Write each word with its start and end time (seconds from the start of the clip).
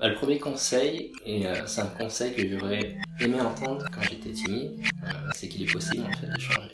bah, 0.00 0.08
Le 0.08 0.14
premier 0.14 0.38
conseil, 0.38 1.12
et 1.26 1.46
euh, 1.46 1.54
c'est 1.66 1.82
un 1.82 1.86
conseil 1.86 2.32
que 2.34 2.48
j'aurais 2.48 2.96
aimé 3.20 3.40
entendre 3.40 3.84
quand 3.92 4.00
j'étais 4.02 4.30
timide, 4.30 4.72
euh, 5.04 5.08
c'est 5.34 5.48
qu'il 5.48 5.62
est 5.62 5.72
possible 5.72 6.04
en 6.04 6.12
fait 6.12 6.26
de 6.26 6.40
changer. 6.40 6.70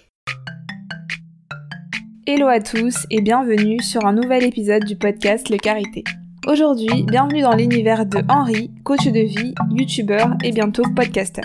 Hello 2.26 2.48
à 2.48 2.60
tous 2.60 3.06
et 3.10 3.20
bienvenue 3.20 3.80
sur 3.80 4.04
un 4.04 4.12
nouvel 4.12 4.44
épisode 4.44 4.84
du 4.84 4.96
podcast 4.96 5.48
Le 5.48 5.58
Carité. 5.58 6.04
Aujourd'hui, 6.46 7.04
bienvenue 7.04 7.42
dans 7.42 7.54
l'univers 7.54 8.06
de 8.06 8.22
Henri, 8.28 8.70
coach 8.84 9.06
de 9.06 9.20
vie, 9.20 9.54
youtubeur 9.70 10.36
et 10.44 10.52
bientôt 10.52 10.82
podcasteur. 10.94 11.44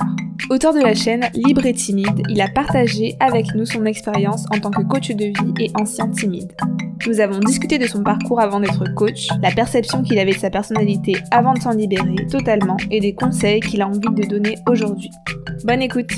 Auteur 0.50 0.74
de 0.74 0.80
la 0.80 0.94
chaîne 0.94 1.30
Libre 1.34 1.66
et 1.66 1.74
Timide, 1.74 2.24
il 2.30 2.42
a 2.42 2.50
partagé 2.50 3.16
avec 3.20 3.56
nous 3.56 3.66
son 3.66 3.86
expérience 3.86 4.46
en 4.54 4.60
tant 4.60 4.72
que 4.72 4.84
coach 4.84 5.10
de 5.10 5.26
vie 5.26 5.54
et 5.60 5.72
ancien 5.80 6.10
timide. 6.10 6.54
Nous 7.08 7.20
avons 7.20 7.40
discuté 7.40 7.78
de 7.78 7.88
son 7.88 8.04
parcours 8.04 8.40
avant 8.40 8.60
d'être 8.60 8.94
coach, 8.94 9.30
la 9.42 9.52
perception 9.52 10.04
qu'il 10.04 10.20
avait 10.20 10.34
de 10.34 10.40
sa 10.40 10.50
personnalité 10.50 11.16
avant 11.32 11.54
de 11.54 11.60
s'en 11.60 11.72
libérer 11.72 12.16
totalement 12.30 12.78
et 12.92 13.00
des 13.00 13.14
conseils 13.14 13.60
qu'il 13.60 13.82
a 13.82 13.88
envie 13.88 14.00
de 14.00 14.28
donner 14.28 14.58
aujourd'hui. 14.70 15.10
Bonne 15.64 15.82
écoute 15.82 16.12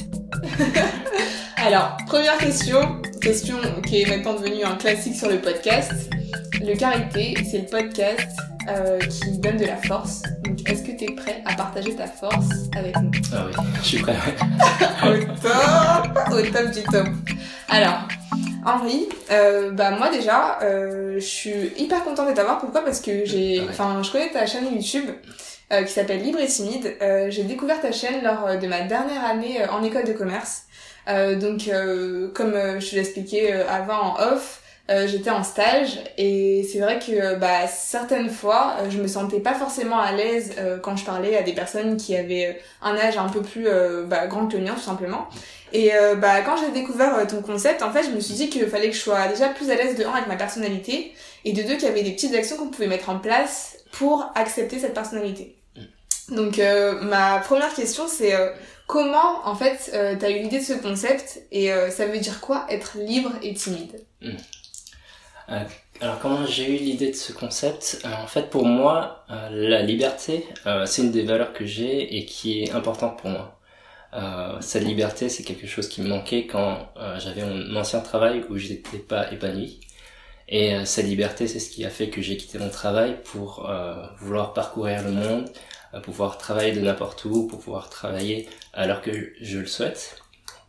Alors, 1.65 1.95
première 2.07 2.37
question, 2.37 3.01
question 3.21 3.55
qui 3.87 4.01
est 4.01 4.09
maintenant 4.09 4.33
devenue 4.33 4.63
un 4.65 4.75
classique 4.75 5.15
sur 5.15 5.29
le 5.29 5.37
podcast. 5.37 6.09
Le 6.59 6.75
Carité, 6.75 7.35
c'est 7.49 7.59
le 7.59 7.65
podcast 7.65 8.37
euh, 8.67 8.99
qui 8.99 9.37
donne 9.39 9.57
de 9.57 9.65
la 9.65 9.77
force. 9.77 10.23
Donc, 10.43 10.69
est-ce 10.69 10.83
que 10.83 10.91
tu 10.91 11.05
es 11.05 11.15
prêt 11.15 11.41
à 11.45 11.53
partager 11.53 11.95
ta 11.95 12.07
force 12.07 12.49
avec 12.75 12.95
nous? 13.01 13.11
Ah 13.33 13.45
oui, 13.47 13.63
je 13.81 13.87
suis 13.87 13.97
prêt. 13.99 14.15
Au 15.03 15.17
top 15.41 16.33
Au 16.33 16.41
top 16.41 16.71
du 16.71 16.83
top. 16.83 17.07
Alors, 17.69 18.07
Henri, 18.65 19.09
euh, 19.31 19.71
bah 19.71 19.91
moi 19.91 20.09
déjà, 20.09 20.59
euh, 20.61 21.15
je 21.15 21.25
suis 21.25 21.71
hyper 21.77 22.03
contente 22.03 22.29
de 22.29 22.33
t'avoir. 22.33 22.59
Pourquoi? 22.59 22.81
Parce 22.83 23.01
que 23.01 23.25
j'ai, 23.25 23.61
enfin, 23.69 24.01
je 24.03 24.11
connais 24.11 24.29
ta 24.31 24.45
chaîne 24.45 24.65
YouTube 24.73 25.09
euh, 25.71 25.83
qui 25.83 25.91
s'appelle 25.91 26.21
Libre 26.21 26.39
et 26.39 26.47
Timide. 26.47 26.95
Euh, 27.01 27.29
j'ai 27.29 27.43
découvert 27.43 27.81
ta 27.81 27.91
chaîne 27.91 28.23
lors 28.23 28.47
euh, 28.47 28.55
de 28.57 28.67
ma 28.67 28.81
dernière 28.81 29.23
année 29.25 29.61
euh, 29.61 29.71
en 29.71 29.83
école 29.83 30.05
de 30.05 30.13
commerce. 30.13 30.63
Euh, 31.07 31.35
donc, 31.35 31.67
euh, 31.67 32.29
comme 32.33 32.53
je 32.79 32.89
te 32.89 32.95
l'ai 32.95 33.01
expliqué 33.01 33.53
euh, 33.53 33.67
avant 33.69 34.15
en 34.15 34.33
off, 34.33 34.61
euh, 34.89 35.07
j'étais 35.07 35.29
en 35.29 35.43
stage 35.43 35.99
et 36.17 36.67
c'est 36.71 36.79
vrai 36.79 36.99
que 36.99 37.35
bah, 37.35 37.67
certaines 37.67 38.29
fois, 38.29 38.75
euh, 38.79 38.89
je 38.89 38.97
me 38.97 39.07
sentais 39.07 39.39
pas 39.39 39.53
forcément 39.53 39.99
à 39.99 40.11
l'aise 40.11 40.53
euh, 40.57 40.77
quand 40.77 40.97
je 40.97 41.05
parlais 41.05 41.37
à 41.37 41.43
des 41.43 41.53
personnes 41.53 41.97
qui 41.97 42.15
avaient 42.15 42.47
euh, 42.47 42.61
un 42.81 42.95
âge 42.97 43.17
un 43.17 43.29
peu 43.29 43.41
plus 43.41 43.67
euh, 43.67 44.03
bah, 44.05 44.27
grand 44.27 44.47
que 44.47 44.57
le 44.57 44.63
mien, 44.63 44.73
tout 44.73 44.81
simplement. 44.81 45.27
Et 45.71 45.89
bah, 46.21 46.41
quand 46.41 46.55
j'ai 46.57 46.71
découvert 46.71 47.25
ton 47.25 47.41
concept, 47.41 47.81
en 47.81 47.91
fait, 47.91 48.03
je 48.03 48.11
me 48.11 48.19
suis 48.19 48.35
dit 48.35 48.47
qu'il 48.47 48.67
fallait 48.67 48.91
que 48.91 48.95
je 48.95 49.01
sois 49.01 49.27
déjà 49.27 49.49
plus 49.49 49.71
à 49.71 49.75
l'aise 49.75 49.97
de 49.97 50.03
un 50.03 50.11
avec 50.11 50.27
ma 50.27 50.35
personnalité 50.35 51.13
et 51.45 51.51
de 51.51 51.63
deux 51.63 51.73
qu'il 51.77 51.85
y 51.85 51.87
avait 51.87 52.03
des 52.03 52.11
petites 52.11 52.35
actions 52.35 52.57
qu'on 52.57 52.67
pouvait 52.67 52.85
mettre 52.85 53.09
en 53.09 53.17
place 53.17 53.77
pour 53.91 54.31
accepter 54.35 54.77
cette 54.77 54.93
personnalité. 54.93 55.55
Donc 56.29 56.59
euh, 56.59 57.01
ma 57.01 57.39
première 57.39 57.73
question 57.73 58.07
c'est 58.07 58.33
euh, 58.33 58.49
comment 58.87 59.45
en 59.45 59.55
fait 59.55 59.91
euh, 59.93 60.15
t'as 60.19 60.29
eu 60.29 60.39
l'idée 60.39 60.59
de 60.59 60.63
ce 60.63 60.73
concept 60.73 61.41
et 61.51 61.71
euh, 61.71 61.89
ça 61.89 62.05
veut 62.05 62.19
dire 62.19 62.39
quoi 62.39 62.65
être 62.69 62.97
libre 62.97 63.31
et 63.41 63.53
timide? 63.53 64.05
Alors 65.47 66.19
comment 66.19 66.45
j'ai 66.45 66.75
eu 66.75 66.77
l'idée 66.77 67.11
de 67.11 67.15
ce 67.15 67.33
concept? 67.33 68.01
Euh, 68.05 68.09
En 68.23 68.27
fait 68.27 68.49
pour 68.49 68.65
moi, 68.65 69.25
euh, 69.29 69.49
la 69.51 69.81
liberté, 69.81 70.45
euh, 70.65 70.85
c'est 70.85 71.01
une 71.03 71.11
des 71.11 71.23
valeurs 71.23 71.53
que 71.53 71.65
j'ai 71.65 72.17
et 72.17 72.25
qui 72.25 72.63
est 72.63 72.71
importante 72.71 73.19
pour 73.19 73.29
moi. 73.29 73.59
Euh, 74.13 74.57
cette 74.61 74.83
liberté, 74.83 75.29
c'est 75.29 75.43
quelque 75.43 75.67
chose 75.67 75.89
qui 75.89 76.01
me 76.01 76.07
manquait 76.09 76.47
quand 76.47 76.89
euh, 76.97 77.19
j'avais 77.19 77.43
mon 77.45 77.75
ancien 77.77 77.99
travail 78.01 78.43
où 78.49 78.57
je 78.57 78.69
n'étais 78.69 78.99
pas 78.99 79.31
épanoui. 79.31 79.79
Et 80.49 80.75
euh, 80.75 80.85
cette 80.85 81.07
liberté, 81.07 81.47
c'est 81.47 81.59
ce 81.59 81.69
qui 81.69 81.85
a 81.85 81.89
fait 81.89 82.09
que 82.09 82.21
j'ai 82.21 82.37
quitté 82.37 82.59
mon 82.59 82.69
travail 82.69 83.17
pour 83.25 83.69
euh, 83.69 83.95
vouloir 84.19 84.53
parcourir 84.53 85.03
le 85.03 85.11
monde, 85.11 85.49
euh, 85.93 85.99
pouvoir 86.01 86.37
travailler 86.37 86.73
de 86.73 86.81
n'importe 86.81 87.25
où, 87.25 87.47
pour 87.47 87.59
pouvoir 87.59 87.89
travailler 87.89 88.49
alors 88.73 89.01
que 89.01 89.11
je 89.41 89.59
le 89.59 89.67
souhaite. 89.67 90.17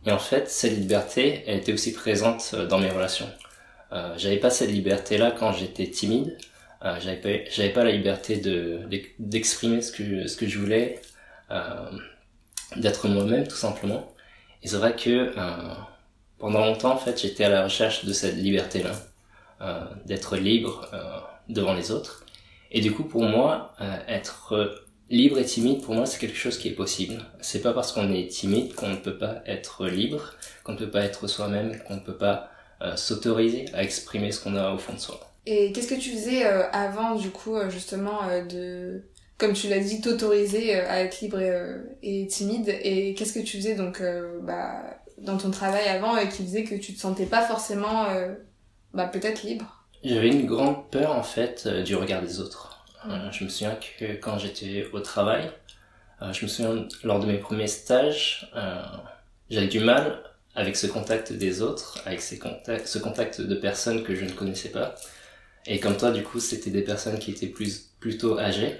Et 0.05 0.11
en 0.11 0.19
fait, 0.19 0.49
cette 0.49 0.73
liberté, 0.77 1.43
elle 1.47 1.59
était 1.59 1.73
aussi 1.73 1.93
présente 1.93 2.51
euh, 2.55 2.67
dans 2.67 2.79
mes 2.79 2.89
relations. 2.91 3.29
Euh, 3.95 4.13
j'avais 4.17 4.37
pas 4.37 4.49
cette 4.49 4.71
liberté-là 4.71 5.31
quand 5.31 5.53
j'étais 5.53 5.87
timide. 5.89 6.37
Euh, 6.83 6.97
j'avais 7.01 7.17
pas, 7.17 7.49
j'avais 7.51 7.71
pas 7.73 7.83
la 7.83 7.91
liberté 7.91 8.37
de 8.37 8.81
d'exprimer 9.19 9.81
ce 9.81 9.91
que 9.91 10.27
ce 10.27 10.37
que 10.37 10.47
je 10.47 10.59
voulais, 10.59 11.01
euh, 11.51 11.91
d'être 12.75 13.07
moi-même 13.07 13.47
tout 13.47 13.55
simplement. 13.55 14.13
Et 14.63 14.67
c'est 14.67 14.77
vrai 14.77 14.95
que 14.95 15.33
pendant 16.37 16.65
longtemps, 16.65 16.93
en 16.93 16.97
fait, 16.97 17.21
j'étais 17.21 17.45
à 17.45 17.49
la 17.49 17.63
recherche 17.63 18.05
de 18.05 18.13
cette 18.13 18.35
liberté-là, 18.35 18.91
euh, 19.61 19.85
d'être 20.05 20.37
libre 20.37 20.89
devant 21.49 21.73
les 21.73 21.91
autres. 21.91 22.25
Et 22.71 22.81
du 22.81 22.91
coup, 22.91 23.03
pour 23.03 23.23
moi, 23.23 23.75
être 24.07 24.83
libre 25.09 25.37
et 25.39 25.45
timide, 25.45 25.81
pour 25.83 25.93
moi, 25.95 26.05
c'est 26.05 26.19
quelque 26.19 26.37
chose 26.37 26.57
qui 26.57 26.67
est 26.69 26.73
possible. 26.73 27.23
C'est 27.41 27.61
pas 27.61 27.73
parce 27.73 27.91
qu'on 27.91 28.11
est 28.11 28.27
timide 28.27 28.73
qu'on 28.75 28.89
ne 28.89 28.95
peut 28.95 29.17
pas 29.17 29.41
être 29.45 29.87
libre, 29.87 30.33
qu'on 30.63 30.73
ne 30.73 30.77
peut 30.77 30.89
pas 30.89 31.03
être 31.03 31.27
soi-même, 31.27 31.79
qu'on 31.83 31.95
ne 31.95 32.01
peut 32.01 32.17
pas 32.17 32.49
s'autoriser 32.95 33.65
à 33.73 33.83
exprimer 33.83 34.31
ce 34.31 34.39
qu'on 34.41 34.55
a 34.55 34.71
au 34.71 34.77
fond 34.77 34.93
de 34.93 34.99
soi. 34.99 35.19
Et 35.45 35.71
qu'est-ce 35.71 35.87
que 35.87 35.99
tu 35.99 36.09
faisais 36.09 36.45
euh, 36.45 36.69
avant 36.71 37.15
du 37.15 37.29
coup 37.29 37.55
euh, 37.55 37.69
justement 37.69 38.27
euh, 38.27 38.43
de 38.43 39.03
comme 39.37 39.53
tu 39.53 39.67
l'as 39.67 39.79
dit 39.79 40.01
t'autoriser 40.01 40.75
euh, 40.75 40.89
à 40.89 41.01
être 41.01 41.21
libre 41.21 41.39
et, 41.39 41.49
euh, 41.51 41.83
et 42.01 42.25
timide? 42.27 42.69
Et 42.81 43.13
qu'est-ce 43.13 43.33
que 43.33 43.43
tu 43.43 43.57
faisais 43.57 43.75
donc 43.75 44.01
euh, 44.01 44.39
bah, 44.41 44.81
dans 45.19 45.37
ton 45.37 45.51
travail 45.51 45.87
avant 45.87 46.17
et 46.17 46.29
qui 46.29 46.43
faisait 46.43 46.63
que 46.63 46.75
tu 46.75 46.93
te 46.95 46.99
sentais 46.99 47.27
pas 47.27 47.43
forcément 47.43 48.05
euh, 48.09 48.33
bah, 48.93 49.05
peut-être 49.05 49.43
libre? 49.43 49.85
J'avais 50.03 50.29
une 50.29 50.45
grande 50.45 50.89
peur 50.89 51.15
en 51.15 51.23
fait 51.23 51.63
euh, 51.67 51.83
du 51.83 51.95
regard 51.95 52.21
des 52.21 52.39
autres. 52.39 52.85
Euh, 53.07 53.31
je 53.31 53.43
me 53.43 53.49
souviens 53.49 53.77
que 53.99 54.13
quand 54.15 54.39
j'étais 54.39 54.87
au 54.93 54.99
travail, 54.99 55.51
euh, 56.23 56.33
je 56.33 56.43
me 56.43 56.47
souviens 56.47 56.87
lors 57.03 57.19
de 57.19 57.27
mes 57.27 57.37
premiers 57.37 57.67
stages, 57.67 58.51
euh, 58.55 58.81
j'avais 59.51 59.67
du 59.67 59.79
mal 59.79 60.23
avec 60.55 60.75
ce 60.77 60.87
contact 60.87 61.33
des 61.33 61.61
autres, 61.61 61.99
avec 62.05 62.21
ces 62.21 62.39
contacts, 62.39 62.87
ce 62.87 62.97
contact 62.99 63.41
de 63.41 63.55
personnes 63.55 64.03
que 64.03 64.15
je 64.15 64.25
ne 64.25 64.31
connaissais 64.31 64.69
pas. 64.69 64.95
Et 65.67 65.79
comme 65.79 65.97
toi, 65.97 66.11
du 66.11 66.23
coup, 66.23 66.39
c'était 66.39 66.69
des 66.71 66.83
personnes 66.83 67.19
qui 67.19 67.31
étaient 67.31 67.47
plus 67.47 67.89
plutôt 67.99 68.39
âgées. 68.39 68.75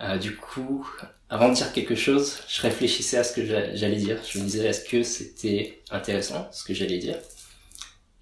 Euh, 0.00 0.18
du 0.18 0.36
coup, 0.36 0.88
avant 1.30 1.48
de 1.50 1.54
dire 1.54 1.72
quelque 1.72 1.94
chose, 1.94 2.38
je 2.48 2.62
réfléchissais 2.62 3.18
à 3.18 3.24
ce 3.24 3.32
que 3.34 3.44
j'a- 3.46 3.74
j'allais 3.76 3.96
dire. 3.96 4.18
Je 4.30 4.38
me 4.38 4.44
disais, 4.44 4.66
est-ce 4.66 4.84
que 4.88 5.02
c'était 5.02 5.82
intéressant 5.90 6.48
ce 6.52 6.64
que 6.64 6.74
j'allais 6.74 6.98
dire? 6.98 7.16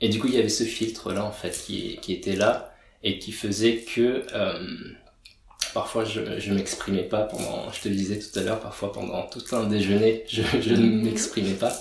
Et 0.01 0.09
du 0.09 0.19
coup, 0.19 0.27
il 0.29 0.35
y 0.35 0.39
avait 0.39 0.49
ce 0.49 0.65
filtre-là, 0.65 1.25
en 1.25 1.33
fait, 1.33 1.51
qui, 1.51 1.99
était 2.09 2.37
là 2.37 2.75
et 3.03 3.19
qui 3.19 3.33
faisait 3.33 3.79
que 3.79 4.27
euh, 4.35 4.67
parfois 5.73 6.05
je, 6.05 6.39
je 6.39 6.53
m'exprimais 6.53 7.03
pas 7.05 7.23
pendant, 7.25 7.71
je 7.73 7.81
te 7.81 7.89
le 7.89 7.95
disais 7.95 8.19
tout 8.19 8.39
à 8.39 8.43
l'heure, 8.43 8.61
parfois 8.61 8.93
pendant 8.93 9.27
tout 9.27 9.45
un 9.55 9.65
déjeuner, 9.65 10.25
je, 10.29 10.43
je 10.61 10.75
ne 10.75 11.03
m'exprimais 11.03 11.55
pas. 11.55 11.73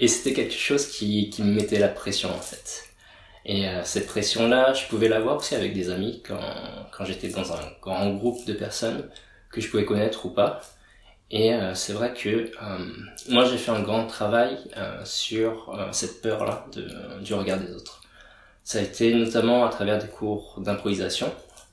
Et 0.00 0.08
c'était 0.08 0.32
quelque 0.32 0.54
chose 0.54 0.86
qui, 0.88 1.30
qui 1.30 1.42
me 1.42 1.52
mettait 1.54 1.78
la 1.78 1.88
pression, 1.88 2.30
en 2.30 2.40
fait. 2.40 2.84
Et 3.44 3.68
euh, 3.68 3.84
cette 3.84 4.06
pression-là, 4.06 4.72
je 4.74 4.86
pouvais 4.88 5.08
l'avoir 5.08 5.36
aussi 5.38 5.54
avec 5.54 5.72
des 5.74 5.90
amis 5.90 6.22
quand, 6.26 6.40
quand 6.92 7.04
j'étais 7.04 7.28
dans 7.28 7.52
un 7.52 7.60
grand 7.80 8.10
groupe 8.10 8.44
de 8.46 8.52
personnes 8.54 9.08
que 9.50 9.60
je 9.60 9.68
pouvais 9.70 9.84
connaître 9.84 10.26
ou 10.26 10.30
pas. 10.30 10.60
Et 11.30 11.54
euh, 11.54 11.74
c'est 11.74 11.92
vrai 11.92 12.12
que 12.12 12.28
euh, 12.28 12.50
moi 13.28 13.44
j'ai 13.44 13.56
fait 13.56 13.70
un 13.70 13.82
grand 13.82 14.06
travail 14.06 14.58
euh, 14.76 15.00
sur 15.04 15.72
euh, 15.74 15.92
cette 15.92 16.22
peur-là 16.22 16.66
du 17.22 17.34
regard 17.34 17.60
des 17.60 17.72
autres. 17.72 18.02
Ça 18.64 18.78
a 18.78 18.82
été 18.82 19.14
notamment 19.14 19.64
à 19.64 19.68
travers 19.68 19.98
des 19.98 20.08
cours 20.08 20.60
d'improvisation 20.60 21.32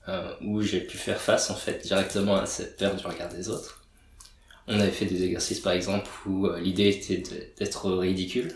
euh, 0.09 0.33
où 0.41 0.61
j'ai 0.61 0.81
pu 0.81 0.97
faire 0.97 1.19
face 1.19 1.49
en 1.49 1.55
fait 1.55 1.83
directement 1.83 2.35
à 2.37 2.45
cette 2.45 2.77
peur 2.77 2.95
du 2.95 3.05
regard 3.05 3.29
des 3.29 3.49
autres. 3.49 3.76
On 4.67 4.79
avait 4.79 4.91
fait 4.91 5.05
des 5.05 5.23
exercices 5.23 5.59
par 5.61 5.73
exemple 5.73 6.09
où 6.25 6.47
euh, 6.47 6.59
l'idée 6.59 6.89
était 6.89 7.17
de- 7.17 7.47
d'être 7.57 7.89
ridicule. 7.91 8.53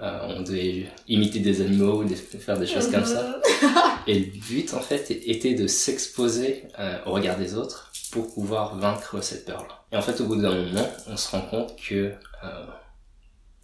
Euh, 0.00 0.20
on 0.28 0.42
devait 0.42 0.86
imiter 1.08 1.40
des 1.40 1.60
animaux 1.60 2.04
des- 2.04 2.14
faire 2.14 2.58
des 2.58 2.66
choses 2.66 2.90
comme 2.90 3.04
ça. 3.04 3.40
Et 4.06 4.18
le 4.18 4.26
but, 4.26 4.72
en 4.74 4.80
fait, 4.80 5.10
était 5.10 5.54
de 5.54 5.66
s'exposer 5.66 6.64
euh, 6.78 6.98
au 7.06 7.12
regard 7.12 7.36
des 7.36 7.54
autres 7.54 7.90
pour 8.12 8.32
pouvoir 8.32 8.76
vaincre 8.78 9.20
cette 9.22 9.44
peur-là. 9.44 9.84
Et 9.92 9.96
en 9.96 10.02
fait, 10.02 10.20
au 10.20 10.26
bout 10.26 10.36
d'un 10.36 10.54
moment, 10.54 10.88
on 11.08 11.16
se 11.16 11.28
rend 11.30 11.40
compte 11.42 11.76
que 11.76 12.12
euh, 12.44 12.66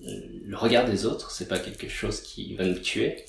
le 0.00 0.56
regard 0.56 0.86
des 0.86 1.06
autres, 1.06 1.30
c'est 1.30 1.48
pas 1.48 1.58
quelque 1.58 1.88
chose 1.88 2.20
qui 2.20 2.54
va 2.56 2.64
nous 2.64 2.78
tuer, 2.78 3.24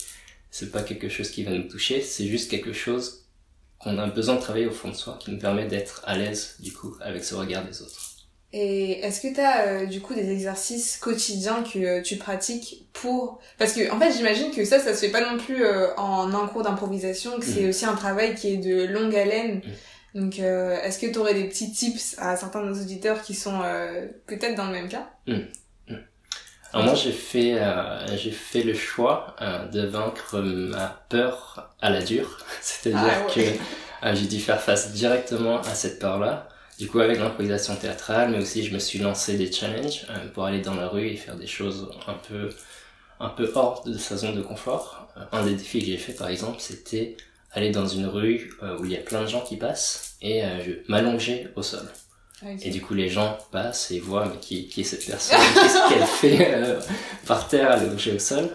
c'est 0.51 0.71
pas 0.71 0.81
quelque 0.81 1.09
chose 1.09 1.30
qui 1.30 1.44
va 1.44 1.51
nous 1.51 1.68
toucher, 1.68 2.01
c'est 2.01 2.25
juste 2.27 2.50
quelque 2.50 2.74
chose 2.74 3.25
qu'on 3.80 3.97
a 4.00 4.07
besoin 4.07 4.35
de 4.35 4.41
travailler 4.41 4.65
au 4.65 4.71
fond 4.71 4.89
de 4.89 4.95
soi, 4.95 5.18
qui 5.21 5.31
nous 5.31 5.38
permet 5.39 5.68
d'être 5.68 6.01
à 6.06 6.18
l'aise, 6.18 6.56
du 6.59 6.74
coup, 6.74 6.95
avec 7.01 7.24
ce 7.24 7.35
regard 7.35 7.63
des 7.65 7.81
autres. 7.81 8.14
Et 8.57 9.02
est-ce 9.06 9.19
que 9.19 9.34
tu 9.34 9.42
as 9.42 9.86
du 9.86 10.00
coup 10.00 10.13
des 10.13 10.31
exercices 10.31 10.96
quotidiens 10.96 11.62
que 11.62 11.78
euh, 11.80 12.02
tu 12.02 12.16
pratiques 12.16 12.86
pour 12.94 13.40
parce 13.57 13.74
que 13.74 13.92
en 13.92 14.00
fait 14.00 14.13
j'imagine 14.13 14.50
que 14.52 14.63
ça 14.63 14.80
ça 14.80 14.94
se 14.94 15.02
fait 15.06 15.12
pas 15.12 15.19
non 15.30 15.38
plus 15.38 15.66
euh, 15.66 15.94
en 15.98 16.34
un 16.34 16.48
cours 16.48 16.63
d'improvisation 16.63 17.38
que 17.38 17.46
c'est 17.46 17.63
Mhm. 17.63 17.69
aussi 17.69 17.86
un 17.86 17.96
travail 17.96 18.34
qui 18.34 18.54
est 18.54 18.57
de 18.57 18.86
longue 18.86 19.13
haleine. 19.13 19.62
Donc 20.13 20.40
euh, 20.40 20.81
est-ce 20.84 21.00
que 21.00 21.07
tu 21.07 21.19
aurais 21.19 21.34
des 21.34 21.44
petits 21.50 21.74
tips 21.74 22.16
à 22.18 22.38
certains 22.38 22.62
de 22.63 22.69
nos 22.69 22.80
auditeurs 22.80 23.22
qui 23.22 23.34
sont 23.34 23.60
euh, 23.62 24.07
peut-être 24.25 24.56
dans 24.56 24.68
le 24.68 24.72
même 24.72 24.88
cas? 24.88 25.06
Alors 26.74 26.86
moi 26.88 26.96
j'ai 26.96 27.12
fait 27.12 27.56
euh, 27.60 28.18
j'ai 28.18 28.31
fait 28.31 28.63
le 28.63 28.74
choix 28.74 29.36
euh, 29.42 29.66
de 29.68 29.86
vaincre 29.86 30.40
ma 30.40 31.06
peur 31.10 31.74
à 31.81 31.90
la 31.90 32.02
dure, 32.02 32.38
c'est-à-dire 32.62 33.02
Ah 33.04 33.25
ouais. 33.28 33.34
que 33.34 34.06
euh, 34.06 34.16
j'ai 34.16 34.28
dû 34.28 34.40
faire 34.40 34.62
face 34.62 34.92
directement 34.94 35.60
à 35.60 35.74
cette 35.75 36.00
peur-là. 36.00 36.48
Du 36.80 36.88
coup, 36.88 37.00
avec 37.00 37.19
l'improvisation 37.19 37.75
théâtrale, 37.75 38.31
mais 38.31 38.39
aussi 38.39 38.63
je 38.63 38.74
me 38.74 38.80
suis 38.80 39.00
lancé 39.00 39.38
des 39.38 39.50
challenges 39.50 40.06
euh, 40.10 40.27
pour 40.33 40.44
aller 40.44 40.60
dans 40.60 40.75
la 40.75 40.89
rue 40.89 41.07
et 41.07 41.16
faire 41.16 41.38
des 41.38 41.48
choses 41.48 41.89
un 42.06 42.16
peu, 42.16 42.50
un 43.22 43.30
peu 43.30 43.50
hors 43.56 43.83
de 43.86 43.98
sa 43.98 44.18
zone 44.18 44.36
de 44.36 44.42
confort. 44.42 45.07
Euh, 45.16 45.22
un 45.31 45.45
des 45.45 45.54
défis 45.54 45.80
que 45.80 45.86
j'ai 45.86 45.98
fait, 45.98 46.12
par 46.13 46.27
exemple, 46.27 46.57
c'était 46.60 47.16
aller 47.51 47.72
dans 47.72 47.88
une 47.88 48.06
rue 48.06 48.51
euh, 48.62 48.77
où 48.77 48.83
il 48.83 48.92
y 48.92 48.98
a 48.98 49.00
plein 49.00 49.22
de 49.22 49.27
gens 49.27 49.39
qui 49.39 49.56
passent 49.56 50.18
et 50.22 50.44
m'allonger 50.89 51.48
au 51.56 51.62
sol. 51.62 51.88
Ah, 52.42 52.48
et 52.62 52.69
du 52.72 52.81
coup, 52.81 52.94
les 52.94 53.07
gens 53.07 53.38
passent 53.51 53.92
et 53.92 54.00
voient 54.00 54.28
mais 54.28 54.39
qui, 54.39 54.68
qui 54.68 54.81
est 54.81 54.83
cette 54.83 55.06
personne, 55.06 55.39
qu'est-ce 55.54 55.89
qu'elle 55.89 56.07
fait 56.42 56.78
par 57.25 57.48
terre 57.48 57.71
allongée 57.71 58.13
au 58.13 58.19
sol. 58.19 58.50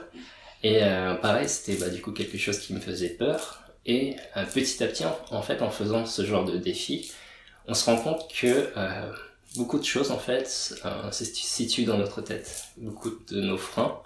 Et 0.62 0.81
pareil, 1.23 1.49
c'était 1.49 1.81
bah, 1.81 1.88
du 1.88 2.02
coup 2.02 2.11
quelque 2.11 2.37
chose 2.37 2.58
qui 2.58 2.75
me 2.75 2.81
faisait 2.81 3.11
peur. 3.11 3.62
Et 3.87 4.16
petit 4.52 4.82
à 4.82 4.88
petit, 4.88 5.05
en 5.31 5.43
fait, 5.43 5.62
en 5.62 5.70
faisant 5.70 6.05
ce 6.05 6.26
genre 6.26 6.44
de 6.44 6.56
défi, 6.56 7.12
on 7.66 7.74
se 7.74 7.84
rend 7.84 7.96
compte 7.96 8.32
que 8.32 8.72
euh, 8.76 9.12
beaucoup 9.56 9.78
de 9.78 9.84
choses 9.84 10.10
en 10.10 10.18
fait 10.18 10.74
euh, 10.84 11.10
se 11.10 11.24
situent 11.24 11.84
dans 11.84 11.98
notre 11.98 12.20
tête, 12.20 12.64
beaucoup 12.76 13.12
de 13.30 13.40
nos 13.40 13.58
freins. 13.58 14.00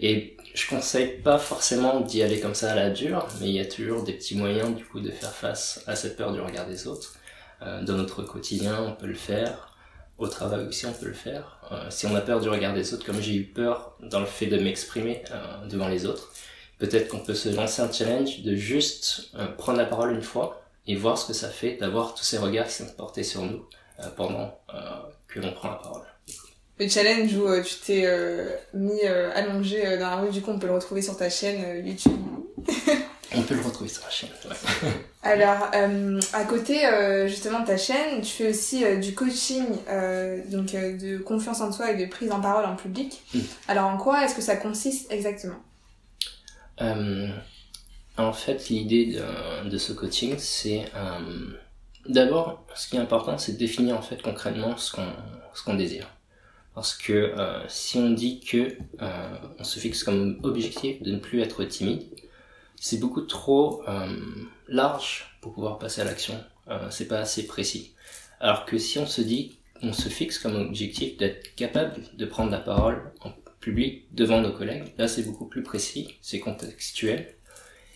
Et 0.00 0.36
je 0.54 0.68
conseille 0.68 1.18
pas 1.22 1.38
forcément 1.38 2.00
d'y 2.00 2.22
aller 2.22 2.40
comme 2.40 2.54
ça 2.54 2.72
à 2.72 2.74
la 2.74 2.90
dure, 2.90 3.26
mais 3.40 3.48
il 3.48 3.54
y 3.54 3.60
a 3.60 3.64
toujours 3.64 4.02
des 4.02 4.14
petits 4.14 4.36
moyens 4.36 4.74
du 4.74 4.84
coup 4.84 5.00
de 5.00 5.10
faire 5.10 5.32
face 5.32 5.82
à 5.86 5.94
cette 5.94 6.16
peur 6.16 6.32
du 6.32 6.40
regard 6.40 6.66
des 6.66 6.86
autres. 6.86 7.14
Euh, 7.62 7.82
dans 7.82 7.94
notre 7.94 8.22
quotidien, 8.22 8.82
on 8.82 8.92
peut 8.92 9.06
le 9.06 9.14
faire. 9.14 9.76
Au 10.18 10.28
travail 10.28 10.66
aussi, 10.66 10.86
on 10.86 10.92
peut 10.92 11.06
le 11.06 11.12
faire. 11.12 11.58
Euh, 11.70 11.86
si 11.90 12.06
on 12.06 12.14
a 12.14 12.20
peur 12.20 12.40
du 12.40 12.48
regard 12.48 12.74
des 12.74 12.92
autres, 12.92 13.06
comme 13.06 13.20
j'ai 13.20 13.34
eu 13.34 13.44
peur 13.44 13.96
dans 14.00 14.20
le 14.20 14.26
fait 14.26 14.46
de 14.46 14.58
m'exprimer 14.58 15.22
euh, 15.30 15.66
devant 15.66 15.88
les 15.88 16.04
autres, 16.06 16.32
peut-être 16.78 17.08
qu'on 17.08 17.20
peut 17.20 17.34
se 17.34 17.48
lancer 17.48 17.82
un 17.82 17.92
challenge 17.92 18.40
de 18.42 18.56
juste 18.56 19.30
prendre 19.56 19.78
la 19.78 19.86
parole 19.86 20.12
une 20.12 20.22
fois 20.22 20.61
et 20.86 20.96
voir 20.96 21.18
ce 21.18 21.26
que 21.26 21.32
ça 21.32 21.48
fait 21.48 21.76
d'avoir 21.76 22.14
tous 22.14 22.24
ces 22.24 22.38
regards 22.38 22.66
qui 22.66 22.74
sont 22.74 22.86
portés 22.96 23.22
sur 23.22 23.42
nous 23.42 23.64
euh, 24.00 24.08
pendant 24.16 24.58
euh, 24.74 24.80
que 25.28 25.40
l'on 25.40 25.52
prend 25.52 25.70
la 25.70 25.76
parole. 25.76 26.02
Le 26.78 26.88
challenge 26.88 27.36
où 27.36 27.46
euh, 27.46 27.62
tu 27.62 27.76
t'es 27.76 28.06
mis 28.74 29.02
allongé 29.34 29.98
dans 29.98 30.10
la 30.10 30.16
rue, 30.16 30.30
du 30.30 30.42
coup 30.42 30.50
on 30.50 30.58
peut 30.58 30.66
le 30.66 30.74
retrouver 30.74 31.02
sur 31.02 31.16
ta 31.16 31.30
chaîne 31.30 31.86
YouTube. 31.86 32.12
on 33.34 33.42
peut 33.42 33.54
le 33.54 33.60
retrouver 33.60 33.90
sur 33.90 34.02
la 34.02 34.10
chaîne, 34.10 34.30
ouais. 34.48 34.88
Alors, 35.22 35.70
à 36.32 36.44
côté 36.44 36.80
justement 37.28 37.60
de 37.60 37.66
ta 37.66 37.76
chaîne, 37.76 38.22
tu 38.22 38.30
fais 38.30 38.50
aussi 38.50 38.84
du 38.98 39.14
coaching, 39.14 39.64
donc 40.48 40.72
de 40.72 41.18
confiance 41.18 41.60
en 41.60 41.70
soi 41.70 41.92
et 41.92 41.96
de 41.96 42.10
prise 42.10 42.32
en 42.32 42.40
parole 42.40 42.64
en 42.64 42.74
public. 42.74 43.22
Hmm. 43.32 43.40
Alors, 43.68 43.86
en 43.86 43.98
quoi 43.98 44.24
est-ce 44.24 44.34
que 44.34 44.42
ça 44.42 44.56
consiste 44.56 45.12
exactement? 45.12 45.62
En 48.18 48.32
fait, 48.32 48.68
l'idée 48.68 49.18
de, 49.64 49.78
ce 49.78 49.92
coaching, 49.92 50.34
c'est 50.38 50.84
euh, 50.94 51.50
d'abord, 52.06 52.66
ce 52.74 52.88
qui 52.88 52.96
est 52.96 53.00
important, 53.00 53.38
c'est 53.38 53.52
de 53.52 53.58
définir 53.58 53.96
en 53.96 54.02
fait 54.02 54.20
concrètement 54.20 54.76
ce 54.76 54.92
qu'on 55.64 55.74
désire. 55.74 56.08
Parce 56.74 56.94
que 56.94 57.12
euh, 57.12 57.66
si 57.68 57.98
on 57.98 58.10
dit 58.10 58.40
que 58.40 58.76
euh, 59.00 59.36
on 59.58 59.64
se 59.64 59.78
fixe 59.78 60.04
comme 60.04 60.40
objectif 60.42 61.02
de 61.02 61.12
ne 61.12 61.18
plus 61.18 61.40
être 61.40 61.64
timide, 61.64 62.02
c'est 62.76 62.98
beaucoup 62.98 63.20
trop 63.22 63.84
large 64.66 65.36
pour 65.40 65.54
pouvoir 65.54 65.78
passer 65.78 66.00
à 66.00 66.04
l'action. 66.04 66.34
c'est 66.90 67.06
pas 67.06 67.18
assez 67.18 67.46
précis. 67.46 67.94
Alors 68.40 68.64
que 68.64 68.76
si 68.76 68.98
on 68.98 69.06
se 69.06 69.22
dit, 69.22 69.56
on 69.82 69.92
se 69.92 70.08
fixe 70.08 70.38
comme 70.38 70.56
objectif 70.56 71.16
d'être 71.16 71.54
capable 71.54 72.02
de 72.14 72.24
prendre 72.26 72.50
la 72.50 72.58
parole 72.58 73.12
en 73.20 73.30
public 73.60 74.06
devant 74.12 74.40
nos 74.40 74.50
collègues, 74.50 74.92
là 74.98 75.06
c'est 75.06 75.22
beaucoup 75.22 75.46
plus 75.46 75.62
précis, 75.62 76.18
c'est 76.22 76.40
contextuel 76.40 77.36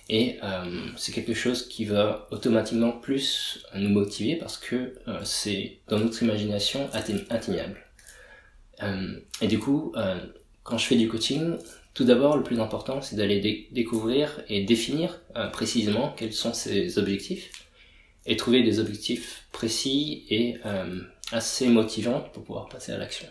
et 0.08 0.38
euh, 0.42 0.88
c'est 0.96 1.12
quelque 1.12 1.34
chose 1.34 1.68
qui 1.68 1.84
va 1.84 2.28
automatiquement 2.30 2.92
plus 2.92 3.64
nous 3.74 3.88
motiver 3.88 4.36
parce 4.36 4.56
que 4.56 4.94
euh, 5.08 5.20
c'est 5.24 5.78
dans 5.88 5.98
notre 5.98 6.22
imagination 6.22 6.88
atteignable. 6.92 7.86
Euh, 8.82 9.18
et 9.40 9.48
du 9.48 9.58
coup, 9.58 9.92
euh, 9.96 10.20
quand 10.62 10.78
je 10.78 10.86
fais 10.86 10.96
du 10.96 11.08
coaching, 11.08 11.56
tout 11.94 12.04
d'abord, 12.04 12.36
le 12.36 12.42
plus 12.42 12.60
important, 12.60 13.00
c'est 13.00 13.16
d'aller 13.16 13.68
découvrir 13.72 14.42
et 14.48 14.64
définir 14.64 15.20
euh, 15.36 15.48
précisément 15.48 16.12
quels 16.16 16.32
sont 16.32 16.52
ces 16.52 16.98
objectifs 16.98 17.50
et 18.26 18.36
trouver 18.36 18.62
des 18.62 18.80
objectifs 18.80 19.46
précis 19.52 20.24
et 20.30 20.56
assez 21.30 21.68
motivants 21.68 22.28
pour 22.32 22.42
pouvoir 22.42 22.68
passer 22.68 22.90
à 22.90 22.98
l'action. 22.98 23.28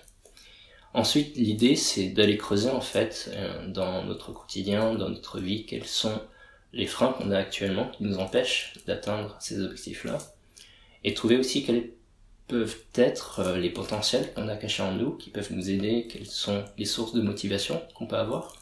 Ensuite, 0.94 1.36
l'idée, 1.36 1.76
c'est 1.76 2.08
d'aller 2.08 2.38
creuser 2.38 2.70
en 2.70 2.80
fait 2.80 3.30
dans 3.68 4.06
notre 4.06 4.32
quotidien, 4.32 4.96
dans 4.96 5.10
notre 5.10 5.42
vie, 5.42 5.66
quels 5.66 5.84
sont 5.86 6.18
les 6.76 6.86
freins 6.86 7.14
qu'on 7.14 7.32
a 7.32 7.38
actuellement 7.38 7.88
qui 7.88 8.04
nous 8.04 8.20
empêchent 8.20 8.74
d'atteindre 8.86 9.36
ces 9.40 9.62
objectifs-là, 9.62 10.18
et 11.04 11.14
trouver 11.14 11.38
aussi 11.38 11.66
quels 11.66 11.90
peuvent 12.48 12.78
être 12.96 13.40
euh, 13.40 13.58
les 13.58 13.70
potentiels 13.70 14.32
qu'on 14.34 14.48
a 14.50 14.56
cachés 14.56 14.84
en 14.84 14.92
nous, 14.92 15.12
qui 15.12 15.30
peuvent 15.30 15.52
nous 15.52 15.70
aider, 15.70 16.08
quelles 16.08 16.28
sont 16.28 16.64
les 16.78 16.86
sources 16.86 17.14
de 17.14 17.22
motivation 17.22 17.82
qu'on 17.96 18.06
peut 18.06 18.18
avoir. 18.18 18.56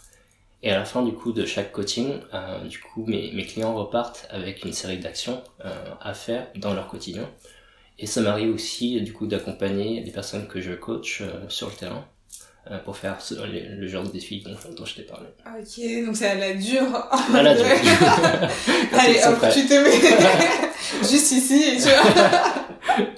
Et 0.62 0.72
à 0.72 0.78
la 0.78 0.86
fin 0.86 1.04
du 1.04 1.12
coup 1.12 1.34
de 1.34 1.46
chaque 1.46 1.74
coaching, 1.74 2.20
euh, 2.34 2.64
du 2.66 2.80
coup 2.80 3.06
mes, 3.06 3.46
clients 3.46 3.76
repartent 3.76 4.28
avec 4.30 4.64
une 4.64 4.72
série 4.72 5.00
d'actions 5.00 5.44
euh, 5.66 5.94
à 6.00 6.14
faire 6.14 6.48
dans 6.56 6.74
leur 6.74 6.88
quotidien. 6.88 7.30
Et 8.00 8.06
ça 8.06 8.22
m'arrive 8.22 8.54
aussi 8.54 9.02
du 9.02 9.12
coup 9.12 9.28
d'accompagner 9.28 10.02
les 10.02 10.12
personnes 10.12 10.48
que 10.48 10.62
je 10.62 10.72
coach 10.74 11.22
sur 11.48 11.70
le 11.70 11.76
terrain 11.76 12.08
pour 12.86 12.96
faire 12.96 13.18
le, 13.32 13.88
genre 13.88 14.04
de 14.04 14.12
défi 14.12 14.42
dont, 14.42 14.56
dont 14.76 14.86
je 14.86 14.96
t'ai 14.96 15.04
parlé. 15.04 15.28
Ah, 15.46 15.56
ok, 15.60 16.06
donc 16.06 16.16
c'est 16.16 16.28
à 16.28 16.36
la 16.36 16.54
dure. 16.54 17.08
À 17.34 17.42
la 17.42 17.56
dure. 17.56 17.66
Allez, 18.98 19.20
hop, 19.26 19.46
tu 19.54 19.66
te 19.66 19.74
mets 19.74 20.70
juste 21.10 21.32
ici 21.32 21.62
et 21.62 21.76
tu 21.76 21.90
vois. 21.90 23.04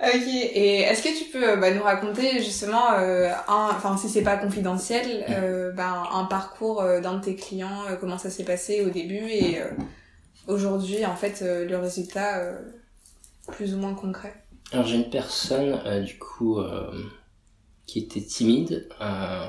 ok, 0.00 0.26
et 0.26 0.80
est-ce 0.80 1.02
que 1.02 1.16
tu 1.16 1.30
peux 1.30 1.56
bah, 1.56 1.72
nous 1.72 1.82
raconter 1.82 2.42
justement, 2.42 2.92
euh, 2.92 3.30
un, 3.48 3.68
enfin 3.70 3.96
si 3.96 4.08
c'est 4.08 4.22
pas 4.22 4.36
confidentiel, 4.36 5.06
mm. 5.06 5.32
euh, 5.32 5.72
bah, 5.72 6.04
un 6.12 6.24
parcours 6.24 6.82
euh, 6.82 7.00
d'un 7.00 7.14
de 7.14 7.24
tes 7.24 7.36
clients, 7.36 7.84
euh, 7.88 7.96
comment 7.96 8.18
ça 8.18 8.30
s'est 8.30 8.44
passé 8.44 8.84
au 8.84 8.90
début 8.90 9.28
et 9.28 9.60
aujourd'hui 10.46 11.04
en 11.04 11.16
fait 11.16 11.42
le 11.42 11.76
résultat 11.76 12.40
plus 13.48 13.74
ou 13.74 13.78
moins 13.78 13.94
concret? 13.94 14.34
Alors 14.72 14.86
j'ai 14.86 14.96
une 14.96 15.10
personne 15.10 15.80
du 16.04 16.18
coup 16.18 16.60
qui 17.86 18.00
était 18.00 18.22
timide 18.22 18.88
euh, 19.00 19.48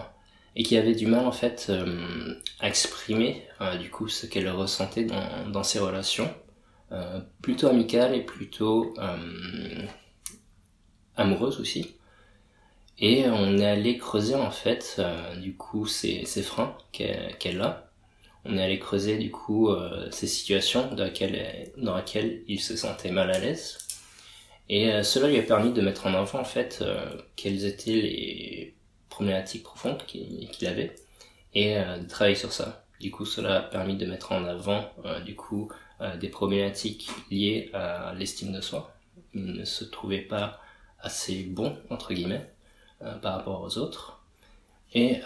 et 0.55 0.63
qui 0.63 0.77
avait 0.77 0.95
du 0.95 1.07
mal 1.07 1.25
en 1.25 1.31
fait 1.31 1.67
euh, 1.69 2.35
à 2.59 2.67
exprimer 2.67 3.43
euh, 3.61 3.77
du 3.77 3.89
coup 3.89 4.07
ce 4.07 4.25
qu'elle 4.25 4.49
ressentait 4.49 5.05
dans, 5.05 5.49
dans 5.49 5.63
ses 5.63 5.79
relations, 5.79 6.33
plutôt 7.41 7.67
amicales 7.67 8.15
et 8.15 8.21
plutôt 8.21 8.93
amoureuses 11.17 11.59
aussi. 11.59 11.95
Et 12.97 13.25
on 13.27 13.57
est 13.57 13.65
allé 13.65 13.97
creuser 13.97 14.35
en 14.35 14.51
fait 14.51 15.01
du 15.41 15.57
coup 15.57 15.85
ces, 15.85 16.23
ces 16.23 16.41
freins 16.41 16.77
qu'elle 16.93 17.61
a. 17.61 17.91
On 18.45 18.57
est 18.57 18.63
allé 18.63 18.79
creuser 18.79 19.17
du 19.17 19.31
coup 19.31 19.69
ces 20.11 20.27
situations 20.27 20.93
dans 20.93 21.03
lesquelles, 21.03 21.73
dans 21.75 21.97
lesquelles 21.97 22.43
il 22.47 22.61
se 22.61 22.77
sentait 22.77 23.11
mal 23.11 23.31
à 23.31 23.39
l'aise 23.39 23.86
et 24.69 24.91
euh, 24.91 25.03
cela 25.03 25.29
lui 25.29 25.39
a 25.39 25.43
permis 25.43 25.71
de 25.71 25.81
mettre 25.81 26.07
en 26.07 26.13
avant 26.13 26.39
en 26.39 26.43
fait 26.43 26.79
euh, 26.81 27.21
quelles 27.35 27.65
étaient 27.65 27.91
les 27.91 28.75
problématiques 29.09 29.63
profondes 29.63 30.03
qu'il 30.05 30.67
avait 30.67 30.95
et 31.53 31.77
euh, 31.77 31.99
de 31.99 32.07
travailler 32.07 32.35
sur 32.35 32.51
ça. 32.51 32.83
Du 32.99 33.11
coup, 33.11 33.25
cela 33.25 33.57
a 33.57 33.61
permis 33.61 33.95
de 33.95 34.05
mettre 34.05 34.31
en 34.31 34.43
avant 34.45 34.89
du 35.23 35.35
coup 35.35 35.69
des 36.19 36.29
problématiques 36.29 37.11
liées 37.29 37.69
à 37.71 38.11
l'estime 38.17 38.51
de 38.51 38.59
soi. 38.59 38.91
Il 39.35 39.53
ne 39.53 39.65
se 39.65 39.83
trouvait 39.83 40.21
pas 40.21 40.59
assez 40.99 41.43
bon 41.43 41.77
entre 41.91 42.15
guillemets 42.15 42.43
par 43.21 43.35
rapport 43.35 43.61
aux 43.61 43.77
autres. 43.77 44.19
Et 44.95 45.19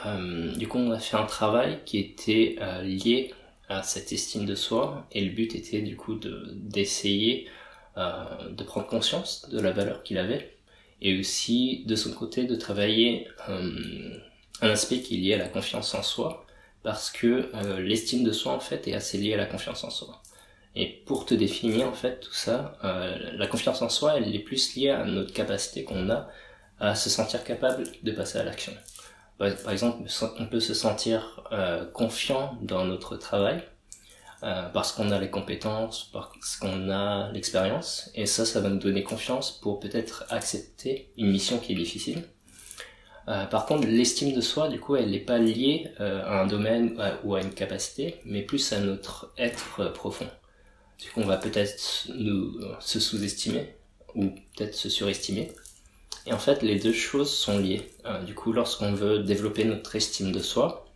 du 0.57 0.67
coup, 0.67 0.79
on 0.79 0.91
a 0.91 0.99
fait 0.99 1.15
un 1.15 1.25
travail 1.25 1.79
qui 1.85 1.97
était 1.97 2.57
lié 2.83 3.33
à 3.69 3.83
cette 3.83 4.11
estime 4.11 4.45
de 4.45 4.55
soi 4.55 5.07
et 5.13 5.23
le 5.23 5.31
but 5.31 5.55
était 5.55 5.81
du 5.81 5.95
coup 5.95 6.15
d'essayer 6.15 7.47
euh, 7.47 7.60
de 7.97 8.63
prendre 8.63 8.87
conscience 8.87 9.49
de 9.49 9.59
la 9.59 9.71
valeur 9.71 10.03
qu'il 10.03 10.17
avait 10.17 10.55
et 11.01 11.19
aussi 11.19 11.83
de 11.87 11.95
son 11.95 12.13
côté 12.13 12.45
de 12.45 12.55
travailler 12.55 13.27
euh, 13.49 14.17
un 14.61 14.69
aspect 14.69 14.99
qui 14.99 15.15
est 15.15 15.17
lié 15.17 15.33
à 15.33 15.37
la 15.37 15.47
confiance 15.47 15.93
en 15.95 16.03
soi 16.03 16.45
parce 16.83 17.11
que 17.11 17.49
euh, 17.53 17.79
l'estime 17.79 18.23
de 18.23 18.31
soi 18.31 18.53
en 18.53 18.59
fait 18.59 18.87
est 18.87 18.93
assez 18.93 19.17
liée 19.17 19.33
à 19.33 19.37
la 19.37 19.45
confiance 19.45 19.83
en 19.83 19.89
soi. 19.89 20.21
Et 20.75 20.87
pour 21.05 21.25
te 21.25 21.33
définir 21.33 21.87
en 21.87 21.93
fait 21.93 22.21
tout 22.21 22.33
ça, 22.33 22.77
la 22.81 23.47
confiance 23.47 23.81
en 23.81 23.89
soi 23.89 24.15
elle 24.15 24.33
est 24.33 24.39
plus 24.39 24.73
liée 24.75 24.89
à 24.89 25.03
notre 25.03 25.33
capacité 25.33 25.83
qu'on 25.83 26.09
a 26.09 26.29
à 26.79 26.95
se 26.95 27.09
sentir 27.09 27.43
capable 27.43 27.83
de 28.03 28.11
passer 28.13 28.37
à 28.37 28.45
l'action. 28.45 28.71
Par 29.37 29.71
exemple, 29.71 30.09
on 30.39 30.45
peut 30.45 30.61
se 30.61 30.73
sentir 30.73 31.43
confiant 31.93 32.57
dans 32.61 32.85
notre 32.85 33.17
travail, 33.17 33.61
euh, 34.43 34.69
parce 34.69 34.91
qu'on 34.91 35.11
a 35.11 35.19
les 35.19 35.29
compétences, 35.29 36.09
parce 36.11 36.55
qu'on 36.55 36.89
a 36.89 37.31
l'expérience, 37.31 38.09
et 38.15 38.25
ça, 38.25 38.43
ça 38.43 38.59
va 38.59 38.69
nous 38.69 38.79
donner 38.79 39.03
confiance 39.03 39.51
pour 39.51 39.79
peut-être 39.79 40.25
accepter 40.29 41.11
une 41.17 41.31
mission 41.31 41.59
qui 41.59 41.73
est 41.73 41.75
difficile. 41.75 42.23
Euh, 43.27 43.45
par 43.45 43.67
contre, 43.67 43.87
l'estime 43.87 44.33
de 44.33 44.41
soi, 44.41 44.67
du 44.67 44.79
coup, 44.79 44.95
elle 44.95 45.11
n'est 45.11 45.19
pas 45.19 45.37
liée 45.37 45.91
euh, 45.99 46.23
à 46.25 46.41
un 46.41 46.47
domaine 46.47 46.99
ou 47.23 47.35
à 47.35 47.41
une 47.41 47.53
capacité, 47.53 48.15
mais 48.25 48.41
plus 48.41 48.73
à 48.73 48.79
notre 48.79 49.31
être 49.37 49.93
profond. 49.93 50.27
Du 50.99 51.09
coup, 51.11 51.21
on 51.21 51.27
va 51.27 51.37
peut-être 51.37 52.07
nous 52.15 52.59
se 52.79 52.99
sous-estimer, 52.99 53.75
ou 54.15 54.31
peut-être 54.55 54.73
se 54.73 54.89
surestimer. 54.89 55.51
Et 56.25 56.33
en 56.33 56.39
fait, 56.39 56.63
les 56.63 56.79
deux 56.79 56.93
choses 56.93 57.31
sont 57.31 57.59
liées. 57.59 57.91
Du 58.25 58.33
coup, 58.33 58.53
lorsqu'on 58.53 58.93
veut 58.93 59.19
développer 59.19 59.65
notre 59.65 59.95
estime 59.95 60.31
de 60.31 60.39
soi, 60.39 60.90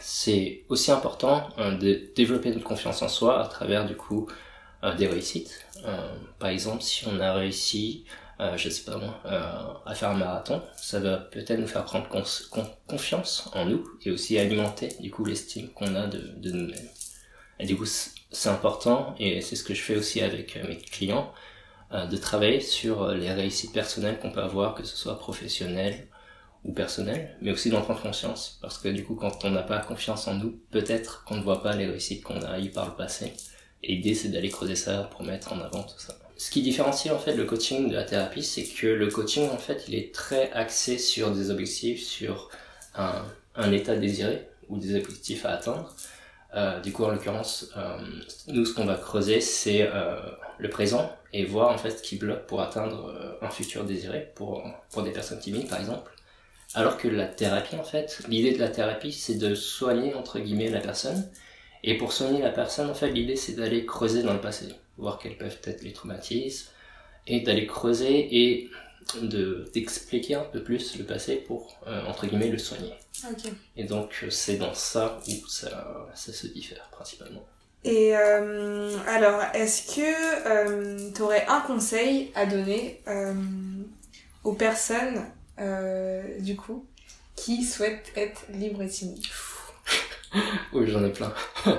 c'est 0.00 0.64
aussi 0.68 0.90
important 0.90 1.48
euh, 1.58 1.76
de 1.76 2.12
développer 2.14 2.50
notre 2.50 2.64
confiance 2.64 3.02
en 3.02 3.08
soi 3.08 3.42
à 3.42 3.48
travers 3.48 3.86
du 3.86 3.96
coup 3.96 4.28
euh, 4.82 4.94
des 4.94 5.06
réussites. 5.06 5.66
par 6.38 6.50
exemple, 6.50 6.82
si 6.82 7.06
on 7.06 7.20
a 7.20 7.32
réussi, 7.34 8.04
je 8.56 8.68
sais 8.68 8.84
pas 8.84 8.96
moi, 8.96 9.20
à 9.86 9.94
faire 9.94 10.10
un 10.10 10.16
marathon, 10.16 10.62
ça 10.76 10.98
va 11.00 11.16
peut-être 11.16 11.58
nous 11.58 11.66
faire 11.66 11.84
prendre 11.84 12.08
confiance 12.86 13.50
en 13.54 13.66
nous 13.66 13.84
et 14.04 14.10
aussi 14.10 14.38
alimenter 14.38 14.88
du 15.00 15.10
coup 15.10 15.24
l'estime 15.24 15.68
qu'on 15.70 15.94
a 15.94 16.06
de, 16.06 16.50
nous-mêmes. 16.50 16.88
Et 17.60 17.66
du 17.66 17.76
coup, 17.76 17.86
c'est 17.86 18.48
important 18.48 19.14
et 19.18 19.40
c'est 19.40 19.56
ce 19.56 19.64
que 19.64 19.74
je 19.74 19.82
fais 19.82 19.96
aussi 19.96 20.20
avec 20.20 20.56
mes 20.68 20.78
clients 20.78 21.32
euh, 21.94 22.06
de 22.06 22.16
travailler 22.16 22.60
sur 22.60 23.02
euh, 23.02 23.14
les 23.14 23.30
réussites 23.32 23.72
personnelles 23.72 24.18
qu'on 24.18 24.32
peut 24.32 24.42
avoir, 24.42 24.74
que 24.74 24.84
ce 24.84 24.96
soit 24.96 25.18
professionnelles 25.18 26.08
ou 26.64 26.72
personnelles, 26.72 27.36
mais 27.40 27.52
aussi 27.52 27.70
d'en 27.70 27.82
prendre 27.82 28.00
conscience. 28.00 28.58
Parce 28.62 28.78
que 28.78 28.88
du 28.88 29.04
coup, 29.04 29.14
quand 29.14 29.44
on 29.44 29.50
n'a 29.50 29.62
pas 29.62 29.78
confiance 29.78 30.26
en 30.28 30.34
nous, 30.34 30.58
peut-être 30.70 31.24
qu'on 31.24 31.36
ne 31.36 31.42
voit 31.42 31.62
pas 31.62 31.76
les 31.76 31.86
réussites 31.86 32.22
qu'on 32.22 32.40
a 32.42 32.58
eues 32.58 32.70
par 32.70 32.86
le 32.86 32.94
passé. 32.94 33.32
Et 33.82 33.96
l'idée, 33.96 34.14
c'est 34.14 34.28
d'aller 34.28 34.48
creuser 34.48 34.76
ça 34.76 35.10
pour 35.12 35.24
mettre 35.24 35.52
en 35.52 35.60
avant 35.60 35.82
tout 35.82 35.98
ça. 35.98 36.16
Ce 36.36 36.50
qui 36.50 36.62
différencie 36.62 37.14
en 37.14 37.18
fait 37.18 37.36
le 37.36 37.44
coaching 37.44 37.88
de 37.88 37.94
la 37.94 38.02
thérapie, 38.02 38.42
c'est 38.42 38.64
que 38.64 38.86
le 38.86 39.08
coaching, 39.08 39.48
en 39.50 39.58
fait, 39.58 39.84
il 39.88 39.94
est 39.94 40.12
très 40.12 40.50
axé 40.52 40.98
sur 40.98 41.30
des 41.30 41.50
objectifs, 41.50 42.02
sur 42.02 42.50
un, 42.94 43.24
un 43.54 43.72
état 43.72 43.94
désiré 43.94 44.48
ou 44.68 44.78
des 44.78 44.96
objectifs 44.96 45.44
à 45.44 45.50
atteindre. 45.50 45.94
Euh, 46.56 46.80
du 46.80 46.92
coup, 46.92 47.04
en 47.04 47.10
l'occurrence, 47.10 47.70
euh, 47.76 47.98
nous, 48.48 48.64
ce 48.64 48.74
qu'on 48.74 48.84
va 48.84 48.94
creuser, 48.94 49.40
c'est 49.40 49.82
euh, 49.82 50.16
le 50.58 50.70
présent 50.70 51.14
et 51.32 51.44
voir 51.44 51.72
en 51.72 51.78
fait 51.78 51.90
ce 51.90 52.02
qui 52.02 52.16
bloque 52.16 52.46
pour 52.46 52.62
atteindre 52.62 53.08
euh, 53.08 53.34
un 53.42 53.50
futur 53.50 53.84
désiré 53.84 54.32
pour, 54.36 54.64
pour 54.90 55.02
des 55.02 55.10
personnes 55.10 55.40
timides, 55.40 55.68
par 55.68 55.80
exemple. 55.80 56.10
Alors 56.74 56.96
que 56.96 57.08
la 57.08 57.26
thérapie, 57.26 57.76
en 57.76 57.84
fait, 57.84 58.20
l'idée 58.28 58.52
de 58.52 58.58
la 58.58 58.68
thérapie, 58.68 59.12
c'est 59.12 59.36
de 59.36 59.54
soigner, 59.54 60.14
entre 60.14 60.40
guillemets, 60.40 60.70
la 60.70 60.80
personne. 60.80 61.28
Et 61.82 61.96
pour 61.96 62.12
soigner 62.12 62.42
la 62.42 62.50
personne, 62.50 62.90
en 62.90 62.94
fait, 62.94 63.10
l'idée, 63.10 63.36
c'est 63.36 63.52
d'aller 63.52 63.84
creuser 63.86 64.22
dans 64.22 64.32
le 64.32 64.40
passé, 64.40 64.66
voir 64.98 65.18
quels 65.18 65.36
peuvent 65.36 65.58
être 65.64 65.82
les 65.82 65.92
traumatismes, 65.92 66.68
et 67.26 67.40
d'aller 67.40 67.66
creuser 67.66 68.28
et 68.30 68.70
de 69.22 69.70
d'expliquer 69.74 70.34
un 70.34 70.44
peu 70.44 70.62
plus 70.62 70.96
le 70.96 71.04
passé 71.04 71.36
pour 71.36 71.78
euh, 71.86 72.04
entre 72.06 72.26
guillemets 72.26 72.48
le 72.48 72.58
soigner. 72.58 72.94
Et 73.76 73.84
donc 73.84 74.24
c'est 74.30 74.56
dans 74.56 74.74
ça 74.74 75.20
où 75.28 75.48
ça, 75.48 76.08
ça 76.14 76.32
se 76.32 76.46
diffère 76.46 76.88
principalement. 76.90 77.44
Et 77.84 78.16
euh, 78.16 78.96
alors, 79.06 79.42
est-ce 79.52 79.94
que 79.94 80.48
euh, 80.48 81.10
tu 81.14 81.20
aurais 81.20 81.44
un 81.46 81.60
conseil 81.60 82.32
à 82.34 82.46
donner 82.46 83.02
aux 84.42 84.54
personnes, 84.54 85.22
du 85.58 86.56
coup, 86.56 86.86
qui 87.36 87.62
souhaitent 87.62 88.12
être 88.16 88.44
libres 88.50 88.82
et 88.82 88.88
timides 88.88 89.24
Oui, 90.72 90.86
j'en 90.88 91.04
ai 91.04 91.10
plein. 91.10 91.32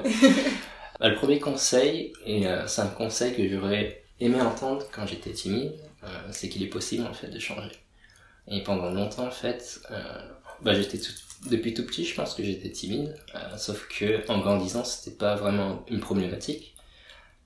Bah, 0.97 1.09
le 1.09 1.15
premier 1.15 1.41
conseil, 1.41 2.13
et 2.25 2.45
c'est 2.67 2.81
un 2.81 2.87
conseil 2.87 3.35
que 3.35 3.45
j'aurais 3.49 4.05
aimé 4.19 4.41
entendre 4.41 4.85
quand 4.91 5.05
j'étais 5.05 5.31
timide, 5.31 5.73
euh, 6.03 6.07
c'est 6.31 6.49
qu'il 6.49 6.63
est 6.63 6.67
possible 6.67 7.05
en 7.05 7.13
fait 7.13 7.27
de 7.27 7.39
changer. 7.39 7.71
Et 8.47 8.63
pendant 8.63 8.91
longtemps 8.91 9.27
en 9.27 9.31
fait, 9.31 9.81
euh, 9.91 10.21
bah, 10.61 10.73
j'étais 10.73 10.99
depuis 11.49 11.73
tout 11.73 11.85
petit, 11.85 12.05
je 12.05 12.15
pense 12.15 12.33
que 12.33 12.43
j'étais 12.43 12.69
timide, 12.69 13.15
euh, 13.35 13.57
sauf 13.57 13.87
que 13.87 14.29
en 14.31 14.39
grandissant, 14.39 14.83
c'était 14.83 15.15
pas 15.15 15.35
vraiment 15.35 15.83
une 15.89 15.99
problématique. 15.99 16.74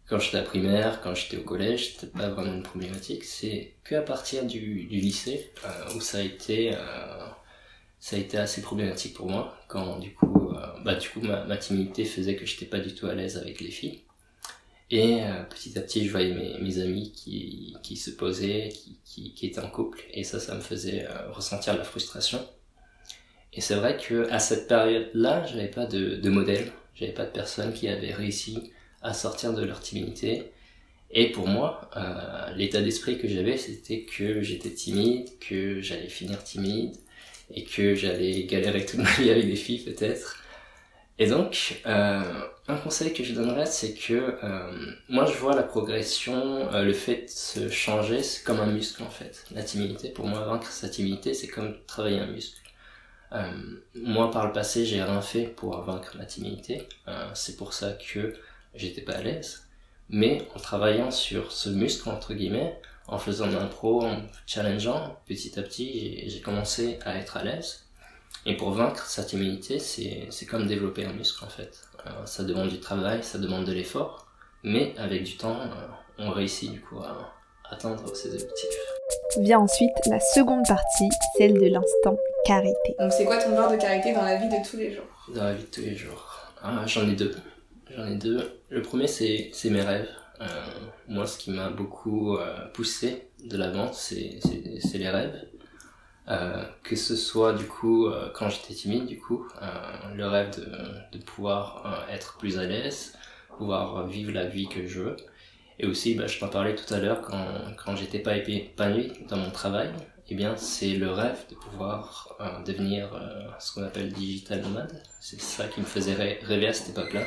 Quand 0.09 0.19
j'étais 0.19 0.37
à 0.37 0.41
primaire, 0.41 1.01
quand 1.01 1.13
j'étais 1.13 1.37
au 1.37 1.43
collège, 1.43 1.93
c'était 1.93 2.07
pas 2.07 2.29
vraiment 2.29 2.53
une 2.53 2.63
problématique. 2.63 3.23
C'est 3.23 3.73
que 3.83 3.95
à 3.95 4.01
partir 4.01 4.45
du, 4.45 4.87
lycée 4.89 5.51
où 5.95 6.01
ça 6.01 6.17
a 6.17 6.21
été 6.21 6.73
ça 7.99 8.15
a 8.15 8.19
été 8.19 8.37
assez 8.37 8.61
problématique 8.61 9.13
pour 9.13 9.29
moi 9.29 9.57
quand 9.67 9.99
du 9.99 10.13
coup 10.13 10.53
bah 10.83 10.95
du 10.95 11.09
coup 11.09 11.19
ma, 11.21 11.57
timidité 11.57 12.05
faisait 12.05 12.35
que 12.35 12.45
j'étais 12.45 12.65
pas 12.65 12.79
du 12.79 12.95
tout 12.95 13.07
à 13.07 13.13
l'aise 13.13 13.37
avec 13.37 13.59
les 13.59 13.71
filles 13.71 14.01
et 14.91 15.23
euh, 15.23 15.43
petit 15.43 15.77
à 15.77 15.81
petit, 15.81 16.05
je 16.05 16.11
voyais 16.11 16.33
mes, 16.59 16.79
amis 16.79 17.11
qui, 17.11 17.77
qui 17.83 17.95
se 17.95 18.09
posaient, 18.09 18.69
qui, 19.05 19.33
qui, 19.33 19.45
étaient 19.45 19.59
en 19.59 19.69
couple, 19.69 20.01
et 20.11 20.23
ça, 20.23 20.39
ça 20.39 20.55
me 20.55 20.61
faisait 20.61 21.05
euh, 21.05 21.31
ressentir 21.31 21.77
la 21.77 21.83
frustration. 21.83 22.43
Et 23.53 23.61
c'est 23.61 23.75
vrai 23.75 23.97
que 23.97 24.27
à 24.31 24.39
cette 24.39 24.67
période-là, 24.67 25.45
j'avais 25.45 25.67
pas 25.67 25.85
de, 25.85 26.15
de 26.15 26.29
modèle, 26.29 26.71
j'avais 26.95 27.11
pas 27.11 27.25
de 27.25 27.31
personne 27.31 27.71
qui 27.71 27.87
avait 27.87 28.13
réussi 28.13 28.71
à 29.01 29.13
sortir 29.13 29.53
de 29.53 29.63
leur 29.63 29.79
timidité. 29.79 30.51
Et 31.11 31.31
pour 31.31 31.47
moi, 31.47 31.89
euh, 31.97 32.53
l'état 32.55 32.81
d'esprit 32.81 33.17
que 33.17 33.27
j'avais, 33.27 33.57
c'était 33.57 34.01
que 34.01 34.41
j'étais 34.41 34.69
timide, 34.69 35.27
que 35.39 35.81
j'allais 35.81 36.07
finir 36.07 36.43
timide, 36.43 36.95
et 37.53 37.63
que 37.63 37.95
j'allais 37.95 38.43
galérer 38.43 38.85
toute 38.85 38.99
ma 38.99 39.11
vie 39.13 39.31
avec 39.31 39.47
des 39.47 39.55
filles 39.55 39.83
peut-être. 39.83 40.43
Et 41.17 41.27
donc, 41.27 41.81
euh, 41.85 42.21
un 42.67 42.77
conseil 42.77 43.11
que 43.11 43.23
je 43.23 43.33
donnerais, 43.33 43.65
c'est 43.65 43.93
que 43.93 44.37
euh, 44.43 44.91
moi 45.09 45.25
je 45.25 45.33
vois 45.33 45.55
la 45.55 45.63
progression, 45.63 46.69
le 46.71 46.93
fait 46.93 47.23
de 47.23 47.27
se 47.27 47.69
changer, 47.69 48.21
c'est 48.21 48.43
comme 48.43 48.59
un 48.59 48.67
muscle 48.67 49.01
en 49.03 49.09
fait. 49.09 49.43
La 49.51 49.63
timidité, 49.63 50.09
pour 50.09 50.27
moi, 50.27 50.41
vaincre 50.41 50.71
sa 50.71 50.87
timidité, 50.87 51.33
c'est 51.33 51.47
comme 51.47 51.75
travailler 51.87 52.19
un 52.19 52.27
muscle. 52.27 52.57
Moi, 53.95 54.31
par 54.31 54.47
le 54.47 54.53
passé, 54.53 54.85
j'ai 54.85 55.03
rien 55.03 55.21
fait 55.21 55.43
pour 55.43 55.81
vaincre 55.81 56.15
ma 56.17 56.25
timidité. 56.25 56.87
C'est 57.33 57.57
pour 57.57 57.73
ça 57.73 57.91
que 57.93 58.33
j'étais 58.75 59.01
pas 59.01 59.13
à 59.13 59.21
l'aise. 59.21 59.63
Mais 60.09 60.41
en 60.55 60.59
travaillant 60.59 61.11
sur 61.11 61.51
ce 61.51 61.69
muscle, 61.69 62.09
entre 62.09 62.33
guillemets, 62.33 62.79
en 63.07 63.17
faisant 63.17 63.47
de 63.47 63.53
l'impro, 63.53 64.03
en 64.05 64.17
challengeant, 64.45 65.17
petit 65.25 65.59
à 65.59 65.63
petit, 65.63 66.29
j'ai 66.29 66.41
commencé 66.41 66.99
à 67.05 67.17
être 67.17 67.37
à 67.37 67.43
l'aise. 67.43 67.85
Et 68.45 68.55
pour 68.55 68.71
vaincre 68.71 69.05
sa 69.05 69.23
timidité, 69.23 69.79
c'est 69.79 70.45
comme 70.45 70.67
développer 70.67 71.05
un 71.05 71.13
muscle 71.13 71.43
en 71.43 71.49
fait. 71.49 71.81
Euh, 72.05 72.25
ça 72.25 72.43
demande 72.43 72.69
du 72.69 72.79
travail, 72.79 73.23
ça 73.23 73.37
demande 73.37 73.65
de 73.65 73.73
l'effort, 73.73 74.27
mais 74.63 74.93
avec 74.97 75.23
du 75.23 75.35
temps, 75.35 75.59
euh, 75.59 75.87
on 76.17 76.31
réussit 76.31 76.71
du 76.71 76.81
coup 76.81 76.99
à 76.99 77.33
atteindre 77.69 78.15
ses 78.15 78.33
objectifs. 78.33 78.69
Vient 79.39 79.59
ensuite 79.59 79.91
la 80.07 80.19
seconde 80.19 80.65
partie, 80.65 81.09
celle 81.37 81.53
de 81.53 81.67
l'instant 81.67 82.17
carité. 82.45 82.95
Donc 82.99 83.11
c'est 83.11 83.25
quoi 83.25 83.37
ton 83.37 83.55
genre 83.55 83.71
de 83.71 83.77
carité 83.77 84.13
dans 84.13 84.23
la 84.23 84.37
vie 84.37 84.47
de 84.47 84.67
tous 84.67 84.77
les 84.77 84.93
jours? 84.93 85.03
Dans 85.35 85.43
la 85.43 85.53
vie 85.53 85.63
de 85.63 85.69
tous 85.69 85.81
les 85.81 85.95
jours. 85.95 86.37
Ah, 86.63 86.83
j'en 86.85 87.07
ai 87.07 87.13
deux. 87.13 87.35
J'en 87.95 88.05
ai 88.05 88.15
deux. 88.15 88.61
Le 88.69 88.81
premier 88.81 89.07
c'est 89.07 89.51
mes 89.65 89.81
rêves. 89.81 90.09
Euh, 90.41 90.45
moi 91.07 91.27
ce 91.27 91.37
qui 91.37 91.51
m'a 91.51 91.69
beaucoup 91.69 92.37
euh, 92.37 92.65
poussé 92.73 93.27
de 93.43 93.57
l'avant 93.57 93.91
c'est 93.91 94.39
les 94.93 95.09
rêves. 95.09 95.45
Euh, 96.29 96.63
que 96.83 96.95
ce 96.95 97.15
soit 97.15 97.53
du 97.53 97.65
coup 97.65 98.07
quand 98.35 98.49
j'étais 98.49 98.75
timide 98.75 99.07
du 99.07 99.17
coup 99.17 99.47
le 100.15 100.27
rêve 100.27 100.51
de, 101.11 101.17
pouvoir 101.17 102.05
être 102.11 102.37
plus 102.37 102.59
à 102.59 102.65
l'aise 102.65 103.17
pouvoir 103.57 104.05
vivre 104.05 104.31
la 104.31 104.45
vie 104.45 104.67
que 104.67 104.85
je 104.85 105.01
veux 105.01 105.15
et 105.79 105.87
aussi 105.87 106.13
bah, 106.13 106.27
je 106.27 106.37
t'en 106.39 106.47
parlais 106.47 106.75
tout 106.75 106.93
à 106.93 106.99
l'heure 106.99 107.21
quand, 107.21 107.47
quand 107.83 107.95
j'étais 107.95 108.19
pas 108.19 108.37
épanoui 108.37 109.11
dans 109.27 109.37
mon 109.37 109.49
travail 109.49 109.89
eh 110.29 110.35
bien 110.35 110.55
c'est 110.55 110.93
le 110.93 111.09
rêve 111.09 111.39
de 111.49 111.55
pouvoir 111.55 112.37
devenir 112.63 113.09
ce 113.57 113.73
qu'on 113.73 113.83
appelle 113.83 114.13
digital 114.13 114.61
nomade 114.61 115.01
c'est 115.19 115.41
ça 115.41 115.67
qui 115.67 115.79
me 115.79 115.85
faisait 115.85 116.13
rêver 116.13 116.67
à 116.67 116.73
cette 116.73 116.89
époque 116.89 117.13
là 117.13 117.23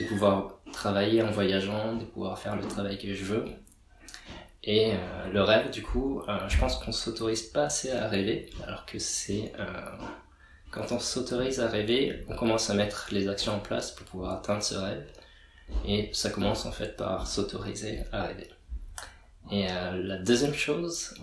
de 0.00 0.08
pouvoir 0.08 0.60
travailler 0.72 1.22
en 1.22 1.30
voyageant 1.30 1.94
de 1.96 2.04
pouvoir 2.04 2.38
faire 2.38 2.56
le 2.56 2.62
travail 2.62 2.98
que 2.98 3.14
je 3.14 3.24
veux 3.24 3.44
et 4.62 4.92
euh, 4.92 5.32
le 5.32 5.42
rêve, 5.42 5.70
du 5.70 5.82
coup, 5.82 6.22
euh, 6.28 6.48
je 6.48 6.58
pense 6.58 6.76
qu'on 6.76 6.92
s'autorise 6.92 7.42
pas 7.42 7.64
assez 7.64 7.92
à 7.92 8.08
rêver, 8.08 8.50
alors 8.66 8.84
que 8.84 8.98
c'est 8.98 9.52
euh, 9.58 9.64
quand 10.70 10.92
on 10.92 10.98
s'autorise 10.98 11.60
à 11.60 11.68
rêver, 11.68 12.24
on 12.28 12.36
commence 12.36 12.68
à 12.68 12.74
mettre 12.74 13.08
les 13.10 13.28
actions 13.28 13.54
en 13.54 13.58
place 13.58 13.90
pour 13.90 14.06
pouvoir 14.06 14.34
atteindre 14.34 14.62
ce 14.62 14.74
rêve. 14.74 15.06
Et 15.86 16.10
ça 16.12 16.30
commence 16.30 16.66
en 16.66 16.72
fait 16.72 16.96
par 16.96 17.26
s'autoriser 17.26 18.00
à 18.12 18.24
rêver. 18.24 18.50
Et 19.52 19.66
la 19.66 20.18
deuxième 20.18 20.54
chose 20.54 21.14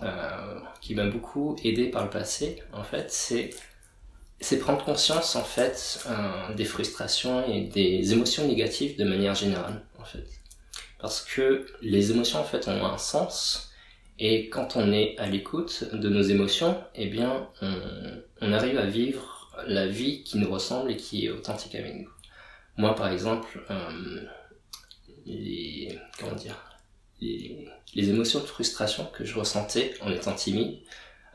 qui 0.80 0.94
m'a 0.94 1.06
beaucoup 1.06 1.56
aidé 1.64 1.88
par 1.88 2.04
le 2.04 2.10
passé, 2.10 2.62
en 2.72 2.82
fait, 2.82 3.10
c'est 3.10 3.50
c'est 4.40 4.58
prendre 4.58 4.84
conscience 4.84 5.36
en 5.36 5.44
fait 5.44 6.06
des 6.56 6.64
frustrations 6.64 7.46
et 7.46 7.62
des 7.62 8.12
émotions 8.12 8.46
négatives 8.46 8.96
de 8.96 9.04
manière 9.04 9.34
générale, 9.34 9.82
en 9.98 10.04
fait 10.04 10.38
parce 10.98 11.22
que 11.22 11.66
les 11.80 12.10
émotions 12.10 12.40
en 12.40 12.44
fait 12.44 12.68
ont 12.68 12.84
un 12.84 12.98
sens 12.98 13.72
et 14.18 14.48
quand 14.48 14.76
on 14.76 14.92
est 14.92 15.16
à 15.18 15.26
l'écoute 15.26 15.84
de 15.92 16.08
nos 16.08 16.22
émotions, 16.22 16.82
eh 16.96 17.06
bien 17.06 17.48
on, 18.40 18.52
arrive 18.52 18.78
à 18.78 18.86
vivre 18.86 19.52
la 19.66 19.86
vie 19.86 20.24
qui 20.24 20.38
nous 20.38 20.50
ressemble 20.50 20.90
et 20.90 20.96
qui 20.96 21.26
est 21.26 21.30
authentique 21.30 21.76
avec 21.76 21.94
nous. 21.94 22.10
Moi 22.76 22.94
par 22.94 23.12
exemple, 23.12 23.64
euh, 23.70 24.22
les 25.24 25.96
comment 26.18 26.34
dire 26.34 26.56
les, 27.20 27.68
émotions 27.94 28.40
de 28.40 28.46
frustration 28.46 29.06
que 29.06 29.24
je 29.24 29.38
ressentais 29.38 29.94
en 30.00 30.10
étant 30.10 30.34
timide, 30.34 30.78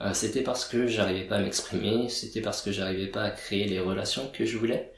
euh, 0.03 0.13
c'était 0.13 0.41
parce 0.41 0.65
que 0.65 0.88
j'arrivais 0.88 1.25
pas 1.25 1.38
à 1.38 1.41
m'exprimer, 1.41 2.10
c'était 2.10 2.41
parce 2.41 2.62
que 2.62 2.72
j'arrivais 2.72 3.07
pas 3.07 3.24
à 3.24 3.31
créer 3.31 3.65
les 3.65 3.79
relations 3.79 4.29
que 4.31 4.45
je 4.45 4.57
voulais 4.57 4.91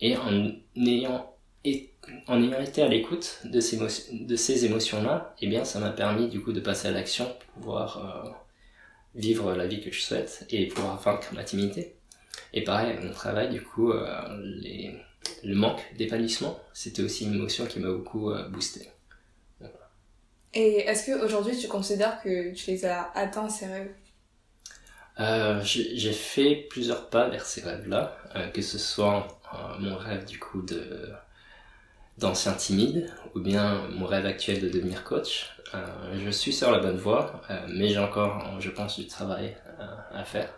et 0.00 0.16
en 0.16 0.52
ayant 0.76 1.28
en 2.26 2.42
ayant 2.42 2.60
été 2.60 2.82
à 2.82 2.88
l'écoute 2.88 3.38
de 3.44 3.60
ces, 3.60 3.78
de 4.12 4.36
ces 4.36 4.64
émotions-là, 4.64 5.36
eh 5.40 5.46
bien, 5.46 5.64
ça 5.64 5.78
m'a 5.78 5.90
permis 5.90 6.28
du 6.28 6.40
coup 6.40 6.52
de 6.52 6.58
passer 6.58 6.88
à 6.88 6.90
l'action 6.90 7.24
pour 7.24 7.62
pouvoir 7.62 8.24
euh, 8.26 8.30
vivre 9.14 9.54
la 9.54 9.68
vie 9.68 9.80
que 9.80 9.92
je 9.92 10.00
souhaite 10.00 10.44
et 10.50 10.66
pouvoir 10.66 11.00
vaincre 11.00 11.32
ma 11.32 11.44
timidité. 11.44 11.94
Et 12.52 12.64
pareil, 12.64 12.98
mon 13.00 13.12
travail, 13.12 13.50
du 13.50 13.62
coup, 13.62 13.92
euh, 13.92 14.10
le 15.44 15.54
manque 15.54 15.82
d'épanouissement, 15.96 16.58
c'était 16.72 17.02
aussi 17.02 17.26
une 17.26 17.34
émotion 17.34 17.66
qui 17.66 17.78
m'a 17.78 17.92
beaucoup 17.92 18.32
boosté. 18.50 18.88
Et 20.54 20.80
est-ce 20.80 21.06
qu'aujourd'hui 21.06 21.56
tu 21.56 21.68
considères 21.68 22.20
que 22.20 22.52
tu 22.52 22.70
les 22.72 22.84
as 22.84 23.10
atteints 23.14 23.48
ces 23.48 23.66
rêves? 23.66 23.92
Euh, 25.20 25.60
J'ai 25.62 26.12
fait 26.12 26.66
plusieurs 26.70 27.08
pas 27.08 27.28
vers 27.28 27.44
ces 27.46 27.62
rêves-là, 27.62 28.16
euh, 28.36 28.48
que 28.48 28.62
ce 28.62 28.78
soit 28.78 29.26
euh, 29.54 29.78
mon 29.78 29.96
rêve 29.96 30.24
du 30.24 30.38
coup 30.38 30.62
de 30.62 31.10
d'ancien 32.18 32.52
timide 32.52 33.10
ou 33.34 33.40
bien 33.40 33.88
mon 33.88 34.06
rêve 34.06 34.26
actuel 34.26 34.60
de 34.60 34.68
devenir 34.68 35.02
coach. 35.02 35.50
Euh, 35.74 35.86
je 36.24 36.30
suis 36.30 36.52
sur 36.52 36.70
la 36.70 36.78
bonne 36.78 36.98
voie, 36.98 37.42
mais 37.68 37.88
j'ai 37.88 37.98
encore, 37.98 38.60
je 38.60 38.68
pense, 38.70 38.98
du 39.00 39.06
travail 39.06 39.56
à 40.12 40.22
faire. 40.22 40.50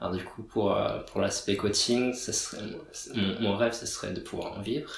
Alors 0.00 0.14
du 0.14 0.24
coup, 0.24 0.44
pour, 0.44 0.78
pour 1.10 1.20
l'aspect 1.20 1.56
coaching, 1.56 2.14
ce 2.14 2.32
serait, 2.32 2.62
mon, 3.14 3.40
mon, 3.40 3.56
rêve, 3.56 3.72
ce 3.72 3.84
serait 3.86 4.12
de 4.12 4.20
pouvoir 4.20 4.52
en 4.58 4.62
vivre. 4.62 4.92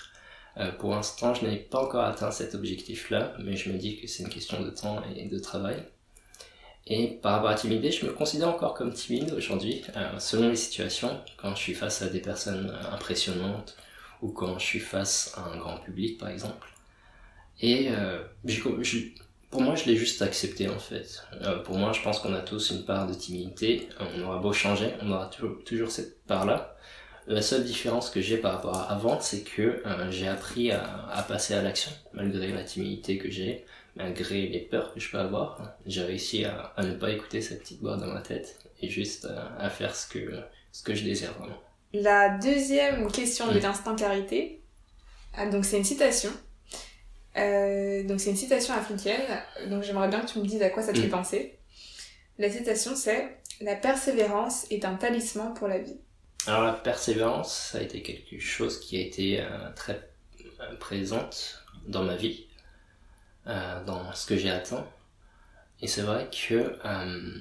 Euh, 0.56 0.70
pour 0.73 0.90
l'instant, 0.90 1.34
je 1.34 1.44
n'ai 1.46 1.56
pas 1.56 1.80
encore 1.80 2.04
atteint 2.04 2.30
cet 2.30 2.54
objectif-là, 2.54 3.34
mais 3.40 3.56
je 3.56 3.70
me 3.70 3.78
dis 3.78 4.00
que 4.00 4.06
c'est 4.06 4.23
une 4.23 4.28
question 4.28 4.62
de 4.62 4.70
temps 4.70 5.02
et 5.16 5.26
de 5.28 5.38
travail. 5.38 5.82
Et 6.86 7.08
par 7.22 7.32
rapport 7.32 7.50
à 7.50 7.54
timidité, 7.54 7.90
je 7.90 8.06
me 8.06 8.12
considère 8.12 8.48
encore 8.48 8.74
comme 8.74 8.92
timide 8.92 9.32
aujourd'hui, 9.32 9.82
euh, 9.96 10.18
selon 10.18 10.50
les 10.50 10.56
situations, 10.56 11.18
quand 11.38 11.54
je 11.54 11.60
suis 11.60 11.74
face 11.74 12.02
à 12.02 12.08
des 12.08 12.20
personnes 12.20 12.76
impressionnantes 12.92 13.76
ou 14.20 14.28
quand 14.28 14.58
je 14.58 14.64
suis 14.64 14.80
face 14.80 15.32
à 15.36 15.48
un 15.52 15.56
grand 15.56 15.78
public 15.78 16.18
par 16.18 16.28
exemple. 16.28 16.68
Et 17.60 17.88
euh, 17.90 18.18
pour 19.50 19.62
moi, 19.62 19.76
je 19.76 19.84
l'ai 19.84 19.96
juste 19.96 20.20
accepté 20.22 20.68
en 20.68 20.78
fait. 20.78 21.22
Euh, 21.42 21.60
pour 21.60 21.78
moi, 21.78 21.92
je 21.92 22.02
pense 22.02 22.18
qu'on 22.18 22.34
a 22.34 22.40
tous 22.40 22.70
une 22.70 22.84
part 22.84 23.06
de 23.06 23.14
timidité. 23.14 23.88
On 24.00 24.22
aura 24.22 24.38
beau 24.38 24.52
changer, 24.52 24.90
on 25.00 25.12
aura 25.12 25.30
toujours, 25.64 25.90
cette 25.90 26.24
part-là. 26.24 26.76
La 27.26 27.40
seule 27.40 27.64
différence 27.64 28.10
que 28.10 28.20
j'ai 28.20 28.36
par 28.36 28.54
rapport 28.54 28.76
à 28.76 28.92
avant, 28.92 29.20
c'est 29.20 29.42
que 29.42 29.80
euh, 29.86 30.10
j'ai 30.10 30.28
appris 30.28 30.72
à, 30.72 31.24
passer 31.28 31.54
à 31.54 31.62
l'action, 31.62 31.92
malgré 32.12 32.52
la 32.52 32.64
timidité 32.64 33.16
que 33.16 33.30
j'ai, 33.30 33.64
malgré 33.96 34.46
les 34.46 34.60
peurs 34.60 34.92
que 34.92 35.00
je 35.00 35.10
peux 35.10 35.18
avoir. 35.18 35.76
J'ai 35.86 36.02
réussi 36.02 36.44
à, 36.44 36.72
à, 36.76 36.84
ne 36.84 36.94
pas 36.94 37.10
écouter 37.10 37.40
cette 37.40 37.60
petite 37.60 37.80
voix 37.80 37.96
dans 37.96 38.06
ma 38.06 38.20
tête 38.20 38.58
et 38.80 38.88
juste 38.88 39.26
à, 39.26 39.56
à, 39.58 39.70
faire 39.70 39.94
ce 39.94 40.06
que, 40.08 40.40
ce 40.72 40.82
que 40.82 40.94
je 40.94 41.04
désire 41.04 41.32
vraiment. 41.38 41.60
La 41.92 42.38
deuxième 42.38 43.10
question 43.10 43.52
de 43.52 43.58
l'instant 43.58 43.94
carité, 43.94 44.64
ah, 45.36 45.46
donc 45.46 45.64
c'est 45.64 45.78
une 45.78 45.84
citation. 45.84 46.30
Euh, 47.36 48.04
donc 48.04 48.20
c'est 48.20 48.30
une 48.30 48.36
citation 48.36 48.74
africaine, 48.74 49.42
donc 49.68 49.82
j'aimerais 49.82 50.08
bien 50.08 50.20
que 50.20 50.30
tu 50.30 50.38
me 50.38 50.46
dises 50.46 50.62
à 50.62 50.70
quoi 50.70 50.82
ça 50.82 50.92
te 50.92 51.00
fait 51.00 51.08
penser. 51.08 51.58
La 52.38 52.50
citation 52.50 52.94
c'est 52.94 53.38
La 53.60 53.74
persévérance 53.74 54.66
est 54.70 54.84
un 54.84 54.94
talisman 54.94 55.52
pour 55.54 55.66
la 55.66 55.78
vie. 55.78 55.96
Alors 56.46 56.62
la 56.62 56.72
persévérance, 56.72 57.70
ça 57.72 57.78
a 57.78 57.80
été 57.80 58.02
quelque 58.02 58.38
chose 58.38 58.78
qui 58.78 58.96
a 58.96 59.00
été 59.00 59.40
euh, 59.40 59.46
très 59.74 60.10
euh, 60.60 60.76
présente 60.76 61.64
dans 61.88 62.02
ma 62.02 62.16
vie, 62.16 62.46
euh, 63.46 63.84
dans 63.84 64.12
ce 64.12 64.26
que 64.26 64.36
j'ai 64.36 64.50
atteint. 64.50 64.86
Et 65.80 65.86
c'est 65.86 66.02
vrai 66.02 66.28
que 66.30 66.78
euh, 66.84 67.38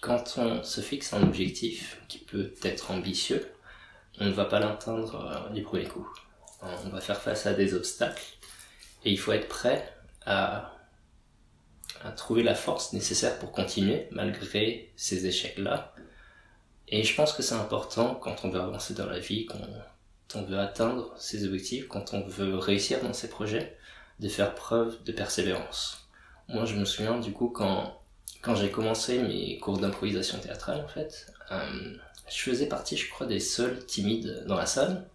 quand 0.00 0.34
on 0.38 0.62
se 0.62 0.80
fixe 0.80 1.12
un 1.12 1.22
objectif 1.22 2.00
qui 2.08 2.18
peut 2.18 2.52
être 2.62 2.90
ambitieux, 2.90 3.50
on 4.20 4.26
ne 4.26 4.32
va 4.32 4.44
pas 4.44 4.60
l'atteindre 4.60 5.50
du 5.52 5.62
premier 5.62 5.84
coup. 5.84 6.06
On 6.60 6.90
va 6.90 7.00
faire 7.00 7.20
face 7.20 7.46
à 7.46 7.54
des 7.54 7.74
obstacles 7.74 8.22
et 9.04 9.10
il 9.10 9.18
faut 9.18 9.32
être 9.32 9.48
prêt 9.48 9.92
à, 10.26 10.76
à 12.04 12.12
trouver 12.12 12.42
la 12.42 12.54
force 12.54 12.92
nécessaire 12.92 13.38
pour 13.38 13.50
continuer 13.50 14.06
malgré 14.12 14.92
ces 14.94 15.26
échecs-là 15.26 15.92
et 16.92 17.04
je 17.04 17.14
pense 17.14 17.32
que 17.32 17.42
c'est 17.42 17.54
important 17.54 18.14
quand 18.16 18.44
on 18.44 18.50
veut 18.50 18.60
avancer 18.60 18.92
dans 18.92 19.06
la 19.06 19.18
vie, 19.18 19.46
quand 19.46 19.58
on 20.34 20.42
veut 20.42 20.58
atteindre 20.58 21.14
ses 21.16 21.46
objectifs, 21.46 21.88
quand 21.88 22.12
on 22.12 22.20
veut 22.28 22.56
réussir 22.56 23.02
dans 23.02 23.14
ses 23.14 23.30
projets, 23.30 23.78
de 24.20 24.28
faire 24.28 24.54
preuve 24.54 25.02
de 25.04 25.12
persévérance. 25.12 26.08
Moi, 26.48 26.64
je 26.64 26.74
me 26.74 26.84
souviens 26.84 27.18
du 27.18 27.32
coup 27.32 27.48
quand 27.48 27.98
quand 28.40 28.56
j'ai 28.56 28.70
commencé 28.70 29.20
mes 29.20 29.58
cours 29.58 29.78
d'improvisation 29.78 30.38
théâtrale 30.38 30.80
en 30.84 30.88
fait, 30.88 31.32
euh, 31.52 31.94
je 32.28 32.38
faisais 32.38 32.66
partie, 32.66 32.96
je 32.96 33.08
crois, 33.08 33.26
des 33.26 33.38
seuls 33.38 33.84
timides 33.86 34.44
dans 34.48 34.56
la 34.56 34.66
salle. 34.66 35.06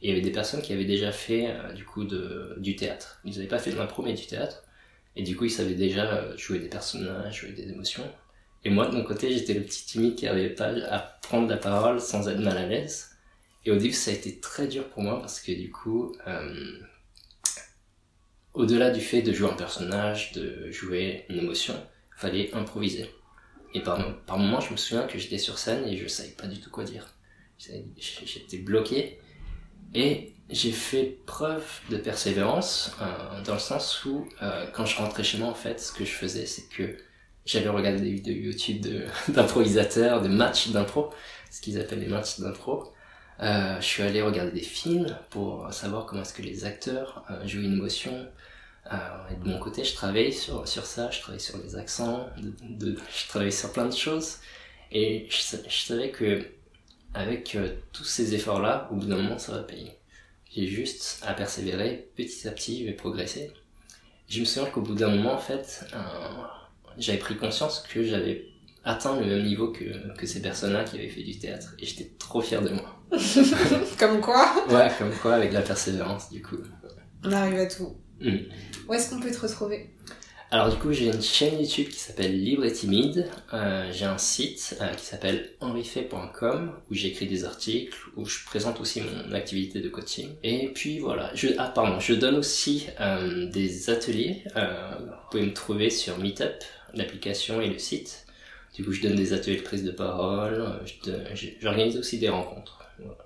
Et 0.00 0.06
il 0.06 0.08
y 0.08 0.12
avait 0.12 0.20
des 0.20 0.32
personnes 0.32 0.62
qui 0.62 0.72
avaient 0.72 0.84
déjà 0.84 1.12
fait 1.12 1.46
euh, 1.48 1.72
du 1.72 1.84
coup 1.84 2.04
du 2.04 2.76
théâtre. 2.76 3.20
Ils 3.24 3.34
n'avaient 3.34 3.46
pas 3.46 3.60
fait 3.60 3.70
de 3.70 3.76
l'impro 3.76 4.02
mais 4.02 4.14
du 4.14 4.26
théâtre. 4.26 4.64
Et 5.14 5.22
du 5.22 5.36
coup, 5.36 5.44
ils 5.44 5.50
savaient 5.50 5.74
déjà 5.74 6.36
jouer 6.36 6.58
des 6.58 6.68
personnages, 6.68 7.40
jouer 7.42 7.52
des 7.52 7.70
émotions. 7.70 8.10
Et 8.64 8.70
moi, 8.70 8.86
de 8.86 8.96
mon 8.96 9.04
côté, 9.04 9.30
j'étais 9.32 9.54
le 9.54 9.62
petit 9.62 9.84
timide 9.84 10.14
qui 10.14 10.26
avait 10.26 10.50
pas 10.50 10.72
à 10.90 10.98
prendre 10.98 11.48
la 11.48 11.56
parole 11.56 12.00
sans 12.00 12.28
être 12.28 12.38
mal 12.38 12.56
à 12.56 12.66
l'aise. 12.66 13.10
Et 13.64 13.70
au 13.70 13.76
début, 13.76 13.92
ça 13.92 14.10
a 14.10 14.14
été 14.14 14.40
très 14.40 14.66
dur 14.66 14.88
pour 14.88 15.02
moi 15.02 15.20
parce 15.20 15.40
que 15.40 15.52
du 15.52 15.70
coup, 15.70 16.14
euh, 16.26 16.78
au-delà 18.54 18.90
du 18.90 19.00
fait 19.00 19.22
de 19.22 19.32
jouer 19.32 19.50
un 19.50 19.54
personnage, 19.54 20.32
de 20.32 20.70
jouer 20.70 21.24
une 21.28 21.38
émotion, 21.38 21.74
fallait 22.16 22.52
improviser. 22.54 23.10
Et 23.74 23.80
par, 23.80 24.16
par 24.26 24.38
moments, 24.38 24.60
je 24.60 24.72
me 24.72 24.76
souviens 24.76 25.06
que 25.06 25.18
j'étais 25.18 25.38
sur 25.38 25.58
scène 25.58 25.86
et 25.86 25.96
je 25.96 26.06
savais 26.06 26.30
pas 26.30 26.46
du 26.46 26.60
tout 26.60 26.70
quoi 26.70 26.84
dire. 26.84 27.06
J'étais 27.58 28.58
bloqué. 28.58 29.18
Et 29.94 30.34
j'ai 30.50 30.72
fait 30.72 31.18
preuve 31.26 31.64
de 31.90 31.96
persévérance 31.96 32.92
euh, 33.00 33.42
dans 33.42 33.54
le 33.54 33.60
sens 33.60 34.04
où, 34.04 34.26
euh, 34.42 34.66
quand 34.72 34.84
je 34.84 34.96
rentrais 34.96 35.24
chez 35.24 35.38
moi, 35.38 35.48
en 35.48 35.54
fait, 35.54 35.80
ce 35.80 35.92
que 35.92 36.04
je 36.04 36.10
faisais, 36.10 36.46
c'est 36.46 36.68
que 36.68 36.96
j'avais 37.44 37.68
regardé 37.68 38.00
des 38.00 38.10
vidéos 38.12 38.34
YouTube 38.34 38.86
d'improvisateurs, 39.28 40.20
de, 40.20 40.28
des 40.28 40.34
matchs 40.34 40.68
d'impro, 40.68 41.10
ce 41.50 41.60
qu'ils 41.60 41.78
appellent 41.80 42.00
les 42.00 42.08
matchs 42.08 42.40
d'impro. 42.40 42.91
Euh, 43.42 43.80
je 43.80 43.84
suis 43.84 44.02
allé 44.04 44.22
regarder 44.22 44.52
des 44.52 44.60
films 44.60 45.16
pour 45.30 45.72
savoir 45.72 46.06
comment 46.06 46.22
est-ce 46.22 46.32
que 46.32 46.42
les 46.42 46.64
acteurs 46.64 47.24
euh, 47.28 47.46
jouent 47.46 47.62
une 47.62 47.72
émotion. 47.72 48.28
Euh, 48.92 48.96
et 49.30 49.34
de 49.34 49.48
mon 49.48 49.58
côté, 49.58 49.82
je 49.82 49.94
travaillais 49.94 50.30
sur, 50.30 50.66
sur 50.68 50.86
ça, 50.86 51.10
je 51.10 51.20
travaillais 51.20 51.42
sur 51.42 51.58
les 51.58 51.76
accents, 51.76 52.28
je 52.38 53.28
travaillais 53.28 53.50
sur 53.50 53.72
plein 53.72 53.86
de 53.86 53.94
choses. 53.94 54.36
Et 54.92 55.26
je, 55.30 55.38
savais 55.38 56.10
que 56.10 56.46
avec 57.14 57.56
tous 57.92 58.04
ces 58.04 58.34
efforts-là, 58.34 58.88
au 58.92 58.96
bout 58.96 59.06
d'un 59.06 59.16
moment, 59.16 59.38
ça 59.38 59.52
va 59.52 59.62
payer. 59.62 59.92
J'ai 60.54 60.66
juste 60.66 61.22
à 61.26 61.32
persévérer, 61.34 62.10
petit 62.14 62.46
à 62.46 62.52
petit, 62.52 62.80
je 62.80 62.86
vais 62.86 62.92
progresser. 62.92 63.50
Je 64.28 64.40
me 64.40 64.44
souviens 64.44 64.70
qu'au 64.70 64.82
bout 64.82 64.94
d'un 64.94 65.08
moment, 65.08 65.32
en 65.32 65.38
fait, 65.38 65.84
j'avais 66.98 67.18
pris 67.18 67.36
conscience 67.36 67.80
que 67.80 68.04
j'avais 68.04 68.51
atteint 68.84 69.18
le 69.18 69.26
même 69.26 69.44
niveau 69.44 69.68
que, 69.68 70.14
que 70.16 70.26
ces 70.26 70.42
personnes-là 70.42 70.84
qui 70.84 70.98
avaient 70.98 71.08
fait 71.08 71.22
du 71.22 71.38
théâtre. 71.38 71.74
Et 71.78 71.86
j'étais 71.86 72.10
trop 72.18 72.40
fier 72.40 72.62
de 72.62 72.70
moi. 72.70 73.00
comme 73.98 74.20
quoi 74.20 74.52
Ouais, 74.68 74.90
comme 74.98 75.12
quoi, 75.20 75.34
avec 75.34 75.52
la 75.52 75.62
persévérance, 75.62 76.30
du 76.30 76.42
coup. 76.42 76.58
On 77.24 77.32
arrive 77.32 77.58
à 77.58 77.66
tout. 77.66 77.96
Mm. 78.20 78.36
Où 78.88 78.94
est-ce 78.94 79.10
qu'on 79.10 79.20
peut 79.20 79.30
te 79.30 79.40
retrouver? 79.40 79.90
Alors 80.52 80.68
du 80.68 80.76
coup, 80.76 80.92
j'ai 80.92 81.06
une 81.06 81.22
chaîne 81.22 81.58
YouTube 81.58 81.88
qui 81.88 81.98
s'appelle 81.98 82.38
Libre 82.38 82.66
et 82.66 82.72
Timide. 82.72 83.26
Euh, 83.54 83.90
j'ai 83.90 84.04
un 84.04 84.18
site 84.18 84.76
euh, 84.82 84.88
qui 84.94 85.06
s'appelle 85.06 85.48
henrifait.com 85.60 86.72
où 86.90 86.94
j'écris 86.94 87.26
des 87.26 87.46
articles, 87.46 87.96
où 88.16 88.26
je 88.26 88.44
présente 88.44 88.78
aussi 88.78 89.00
mon 89.00 89.32
activité 89.32 89.80
de 89.80 89.88
coaching. 89.88 90.28
Et 90.42 90.68
puis 90.68 90.98
voilà, 90.98 91.30
je, 91.34 91.48
ah 91.56 91.72
pardon, 91.74 91.98
je 92.00 92.12
donne 92.12 92.36
aussi 92.36 92.88
euh, 93.00 93.46
des 93.46 93.88
ateliers. 93.88 94.44
Vous 94.54 95.30
pouvez 95.30 95.46
me 95.46 95.54
trouver 95.54 95.88
sur 95.88 96.18
Meetup, 96.18 96.62
l'application 96.92 97.62
et 97.62 97.68
le 97.68 97.78
site. 97.78 98.26
Du 98.72 98.84
coup, 98.84 98.92
je 98.92 99.02
donne 99.02 99.16
des 99.16 99.32
ateliers 99.32 99.58
de 99.58 99.62
prise 99.62 99.84
de 99.84 99.90
parole. 99.90 100.80
J'organise 101.60 101.96
aussi 101.98 102.18
des 102.18 102.28
rencontres. 102.28 102.78
Voilà. 102.98 103.18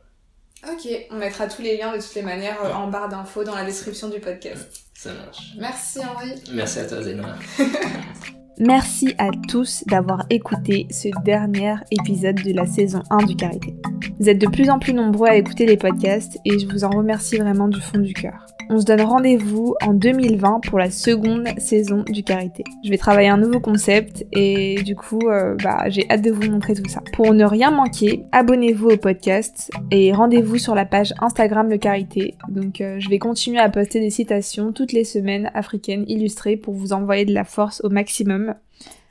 Ok, 0.73 0.89
on 1.11 1.17
mettra 1.17 1.47
tous 1.47 1.63
les 1.63 1.77
liens 1.77 1.97
de 1.97 2.03
toutes 2.03 2.15
les 2.15 2.23
manières 2.23 2.65
euh, 2.65 2.73
en 2.73 2.89
barre 2.89 3.09
d'infos 3.09 3.45
dans 3.45 3.55
la 3.55 3.65
description 3.65 4.09
du 4.09 4.19
podcast. 4.19 4.87
Ça 4.95 5.13
marche. 5.13 5.53
Merci 5.59 6.01
Henri. 6.01 6.35
Merci 6.53 6.79
à 6.81 6.87
toi 6.87 7.03
Zéna. 7.03 7.37
Merci 8.59 9.15
à 9.19 9.29
tous 9.49 9.85
d'avoir 9.87 10.25
écouté 10.31 10.87
ce 10.91 11.09
dernier 11.25 11.75
épisode 11.91 12.43
de 12.43 12.55
la 12.55 12.65
saison 12.67 13.03
1 13.11 13.27
du 13.27 13.37
Carité. 13.37 13.77
Vous 14.19 14.31
êtes 14.31 14.39
de 14.39 14.47
plus 14.47 14.71
en 14.71 14.79
plus 14.79 14.95
nombreux 14.95 15.29
à 15.29 15.37
écouter 15.37 15.67
les 15.67 15.77
podcasts 15.77 16.39
et 16.47 16.59
je 16.59 16.67
vous 16.67 16.83
en 16.83 16.91
remercie 16.91 17.37
vraiment 17.37 17.69
du 17.69 17.81
fond 17.83 17.99
du 17.99 18.15
cœur. 18.15 18.47
On 18.69 18.81
se 18.81 18.85
donne 18.85 19.03
rendez-vous 19.03 19.77
en 19.81 19.93
2020 19.93 20.61
pour 20.67 20.81
la 20.81 20.91
seconde 20.91 21.47
saison 21.59 22.03
du 22.09 22.25
Carité. 22.25 22.65
Je 22.83 22.91
vais 22.91 22.99
travailler 22.99 23.29
un 23.29 23.37
nouveau 23.37 23.61
concept 23.61 24.27
et 24.33 24.83
du 24.83 24.97
coup, 24.97 25.21
euh, 25.29 25.55
bah, 25.63 25.85
j'ai 25.89 26.11
hâte 26.11 26.23
de 26.23 26.33
vous 26.33 26.51
montrer 26.51 26.75
tout 26.75 26.89
ça. 26.89 27.01
Pour 27.13 27.33
ne 27.33 27.45
rien 27.45 27.71
manquer, 27.71 28.25
abonnez-vous 28.33 28.89
au 28.91 28.97
podcast 28.97 29.71
et 29.93 30.13
rendez-vous 30.13 30.59
sur 30.59 30.75
la 30.75 30.85
page 30.85 31.15
Instagram 31.21 31.71
Le 31.71 31.79
Carité. 31.79 32.35
Donc, 32.49 32.81
euh, 32.81 32.99
je 32.99 33.09
vais 33.09 33.21
continuer 33.21 33.61
à 33.61 33.69
poster 33.69 34.01
des 34.01 34.11
citations 34.11 34.73
toutes 34.73 34.93
les 34.93 35.05
semaines 35.05 35.49
africaines 35.55 36.05
illustrées 36.09 36.57
pour 36.57 36.75
vous 36.75 36.93
envoyer 36.93 37.25
de 37.25 37.35
la 37.35 37.45
force 37.45 37.81
au 37.85 37.89
maximum. 37.89 38.55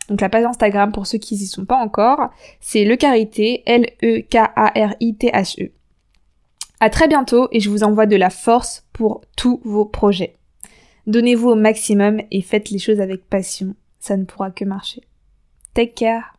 Donc 0.09 0.21
la 0.21 0.29
page 0.29 0.45
Instagram 0.45 0.91
pour 0.91 1.07
ceux 1.07 1.17
qui 1.17 1.35
n'y 1.35 1.47
sont 1.47 1.65
pas 1.65 1.77
encore, 1.77 2.29
c'est 2.59 2.85
le 2.85 2.95
Carité, 2.95 3.63
L-E-K-A-R-I-T-H-E. 3.65 4.25
À 6.79 6.89
très 6.89 7.07
bientôt 7.07 7.47
et 7.51 7.59
je 7.59 7.69
vous 7.69 7.83
envoie 7.83 8.05
de 8.05 8.15
la 8.15 8.29
force 8.29 8.85
pour 8.93 9.21
tous 9.37 9.61
vos 9.63 9.85
projets. 9.85 10.35
Donnez-vous 11.07 11.49
au 11.49 11.55
maximum 11.55 12.21
et 12.31 12.41
faites 12.41 12.69
les 12.69 12.79
choses 12.79 12.99
avec 12.99 13.29
passion. 13.29 13.75
Ça 13.99 14.17
ne 14.17 14.25
pourra 14.25 14.51
que 14.51 14.65
marcher. 14.65 15.01
Take 15.73 15.93
care. 15.93 16.34